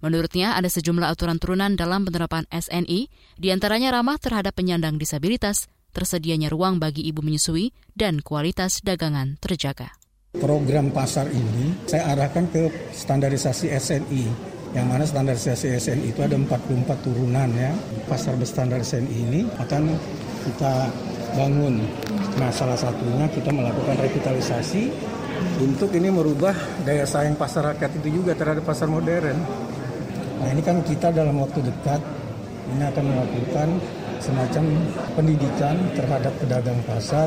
Menurutnya, 0.00 0.54
ada 0.54 0.70
sejumlah 0.70 1.10
aturan 1.10 1.42
turunan 1.42 1.74
dalam 1.74 2.06
penerapan 2.06 2.46
SNI, 2.48 3.10
di 3.36 3.48
antaranya 3.50 3.90
ramah 3.90 4.16
terhadap 4.16 4.56
penyandang 4.56 4.96
disabilitas, 4.96 5.68
tersedianya 5.90 6.48
ruang 6.48 6.78
bagi 6.78 7.04
ibu 7.04 7.20
menyusui, 7.20 7.74
dan 7.92 8.22
kualitas 8.22 8.80
dagangan 8.86 9.36
terjaga. 9.42 9.92
Program 10.30 10.94
pasar 10.94 11.26
ini 11.26 11.74
saya 11.90 12.14
arahkan 12.14 12.46
ke 12.54 12.94
standarisasi 12.94 13.66
SNI 13.66 14.24
yang 14.70 14.86
mana 14.86 15.02
standarisasi 15.02 15.74
SNI 15.78 16.14
itu 16.14 16.20
ada 16.22 16.38
44 16.38 16.86
turunan 17.02 17.50
ya. 17.54 17.74
Pasar 18.06 18.38
berstandar 18.38 18.82
SNI 18.82 19.10
ini 19.10 19.40
akan 19.58 19.94
kita 20.46 20.90
bangun. 21.34 21.82
Nah 22.38 22.50
salah 22.54 22.78
satunya 22.78 23.26
kita 23.30 23.50
melakukan 23.50 23.98
revitalisasi 23.98 24.90
untuk 25.60 25.90
ini 25.96 26.08
merubah 26.12 26.54
daya 26.86 27.04
saing 27.04 27.34
pasar 27.34 27.74
rakyat 27.74 27.90
itu 28.02 28.22
juga 28.22 28.32
terhadap 28.38 28.64
pasar 28.64 28.86
modern. 28.86 29.38
Nah 30.40 30.48
ini 30.48 30.62
kan 30.62 30.80
kita 30.86 31.12
dalam 31.12 31.36
waktu 31.42 31.60
dekat 31.66 32.00
ini 32.70 32.84
akan 32.86 33.04
melakukan 33.04 33.68
semacam 34.20 34.64
pendidikan 35.16 35.76
terhadap 35.96 36.32
pedagang 36.38 36.80
pasar 36.86 37.26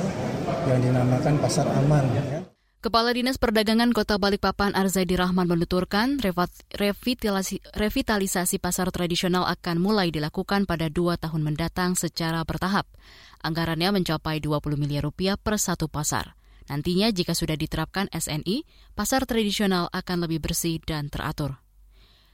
yang 0.69 0.79
dinamakan 0.79 1.35
pasar 1.41 1.65
aman. 1.67 2.05
Ya. 2.15 2.42
Kepala 2.83 3.15
Dinas 3.15 3.39
Perdagangan 3.39 3.95
Kota 3.95 4.19
Balikpapan 4.19 4.75
Arzaidi 4.75 5.15
Rahman 5.15 5.47
menuturkan 5.47 6.19
revitalisasi, 7.79 8.59
pasar 8.59 8.91
tradisional 8.91 9.47
akan 9.47 9.79
mulai 9.79 10.11
dilakukan 10.11 10.67
pada 10.67 10.91
dua 10.91 11.15
tahun 11.15 11.47
mendatang 11.47 11.95
secara 11.95 12.43
bertahap. 12.43 12.83
Anggarannya 13.39 13.95
mencapai 13.95 14.43
20 14.43 14.75
miliar 14.75 15.07
rupiah 15.07 15.39
per 15.39 15.63
satu 15.63 15.87
pasar. 15.87 16.35
Nantinya 16.67 17.07
jika 17.15 17.31
sudah 17.31 17.55
diterapkan 17.55 18.11
SNI, 18.11 18.67
pasar 18.99 19.23
tradisional 19.23 19.87
akan 19.95 20.27
lebih 20.27 20.43
bersih 20.43 20.83
dan 20.83 21.07
teratur. 21.07 21.63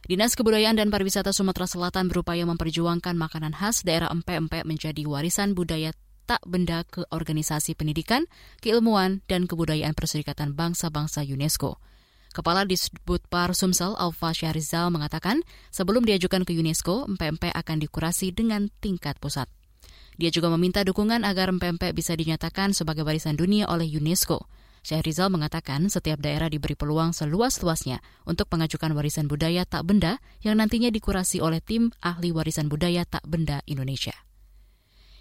Dinas 0.01 0.33
Kebudayaan 0.33 0.81
dan 0.81 0.89
Pariwisata 0.89 1.29
Sumatera 1.29 1.69
Selatan 1.69 2.09
berupaya 2.09 2.49
memperjuangkan 2.49 3.13
makanan 3.13 3.53
khas 3.53 3.85
daerah 3.85 4.09
empe-empe 4.09 4.65
menjadi 4.65 5.05
warisan 5.05 5.53
budaya 5.53 5.93
tak 6.29 6.45
benda 6.45 6.85
ke 6.85 7.01
Organisasi 7.09 7.73
Pendidikan, 7.73 8.29
Keilmuan, 8.61 9.25
dan 9.25 9.49
Kebudayaan 9.49 9.97
Perserikatan 9.97 10.53
Bangsa-Bangsa 10.53 11.25
UNESCO. 11.25 11.81
Kepala 12.29 12.69
Disbudpar 12.69 13.57
Sumsel 13.57 13.97
Alfa 13.97 14.29
Syahrizal 14.37 14.93
mengatakan 14.93 15.41
sebelum 15.73 16.05
diajukan 16.05 16.45
ke 16.45 16.53
UNESCO, 16.53 17.09
MPMP 17.09 17.49
akan 17.49 17.81
dikurasi 17.81 18.29
dengan 18.29 18.69
tingkat 18.77 19.17
pusat. 19.17 19.49
Dia 20.21 20.29
juga 20.29 20.53
meminta 20.53 20.85
dukungan 20.85 21.25
agar 21.25 21.49
MPMP 21.49 21.97
bisa 21.97 22.13
dinyatakan 22.13 22.77
sebagai 22.77 23.01
warisan 23.01 23.33
dunia 23.33 23.65
oleh 23.65 23.89
UNESCO. 23.89 24.45
Syahrizal 24.85 25.33
mengatakan 25.33 25.89
setiap 25.89 26.21
daerah 26.21 26.53
diberi 26.53 26.77
peluang 26.77 27.09
seluas-luasnya 27.17 28.05
untuk 28.29 28.45
mengajukan 28.53 28.93
warisan 28.93 29.25
budaya 29.25 29.65
tak 29.65 29.89
benda 29.89 30.21
yang 30.45 30.61
nantinya 30.61 30.93
dikurasi 30.93 31.41
oleh 31.41 31.65
tim 31.65 31.89
ahli 32.05 32.29
warisan 32.29 32.69
budaya 32.69 33.01
tak 33.09 33.25
benda 33.25 33.65
Indonesia. 33.65 34.28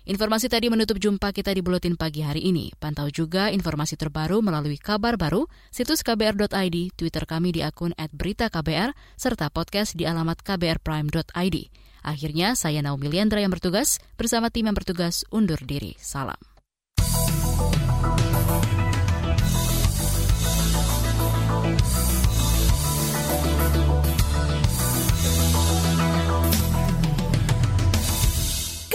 Informasi 0.08 0.48
tadi 0.48 0.72
menutup 0.72 0.96
jumpa 0.96 1.36
kita 1.36 1.52
di 1.52 1.60
Buletin 1.60 1.92
Pagi 1.92 2.24
hari 2.24 2.40
ini. 2.48 2.72
Pantau 2.80 3.12
juga 3.12 3.52
informasi 3.52 4.00
terbaru 4.00 4.40
melalui 4.40 4.80
kabar 4.80 5.20
baru, 5.20 5.44
situs 5.68 6.00
kbr.id, 6.00 6.96
Twitter 6.96 7.28
kami 7.28 7.52
di 7.52 7.60
akun 7.60 7.92
@beritaKBR, 7.92 8.96
serta 9.20 9.52
podcast 9.52 9.92
di 9.92 10.08
alamat 10.08 10.40
kbrprime.id. 10.40 11.56
Akhirnya, 12.00 12.56
saya 12.56 12.80
Naomi 12.80 13.12
Liandra 13.12 13.44
yang 13.44 13.52
bertugas 13.52 14.00
bersama 14.16 14.48
tim 14.48 14.72
yang 14.72 14.76
bertugas 14.80 15.28
undur 15.28 15.60
diri. 15.60 15.92
Salam. 16.00 16.40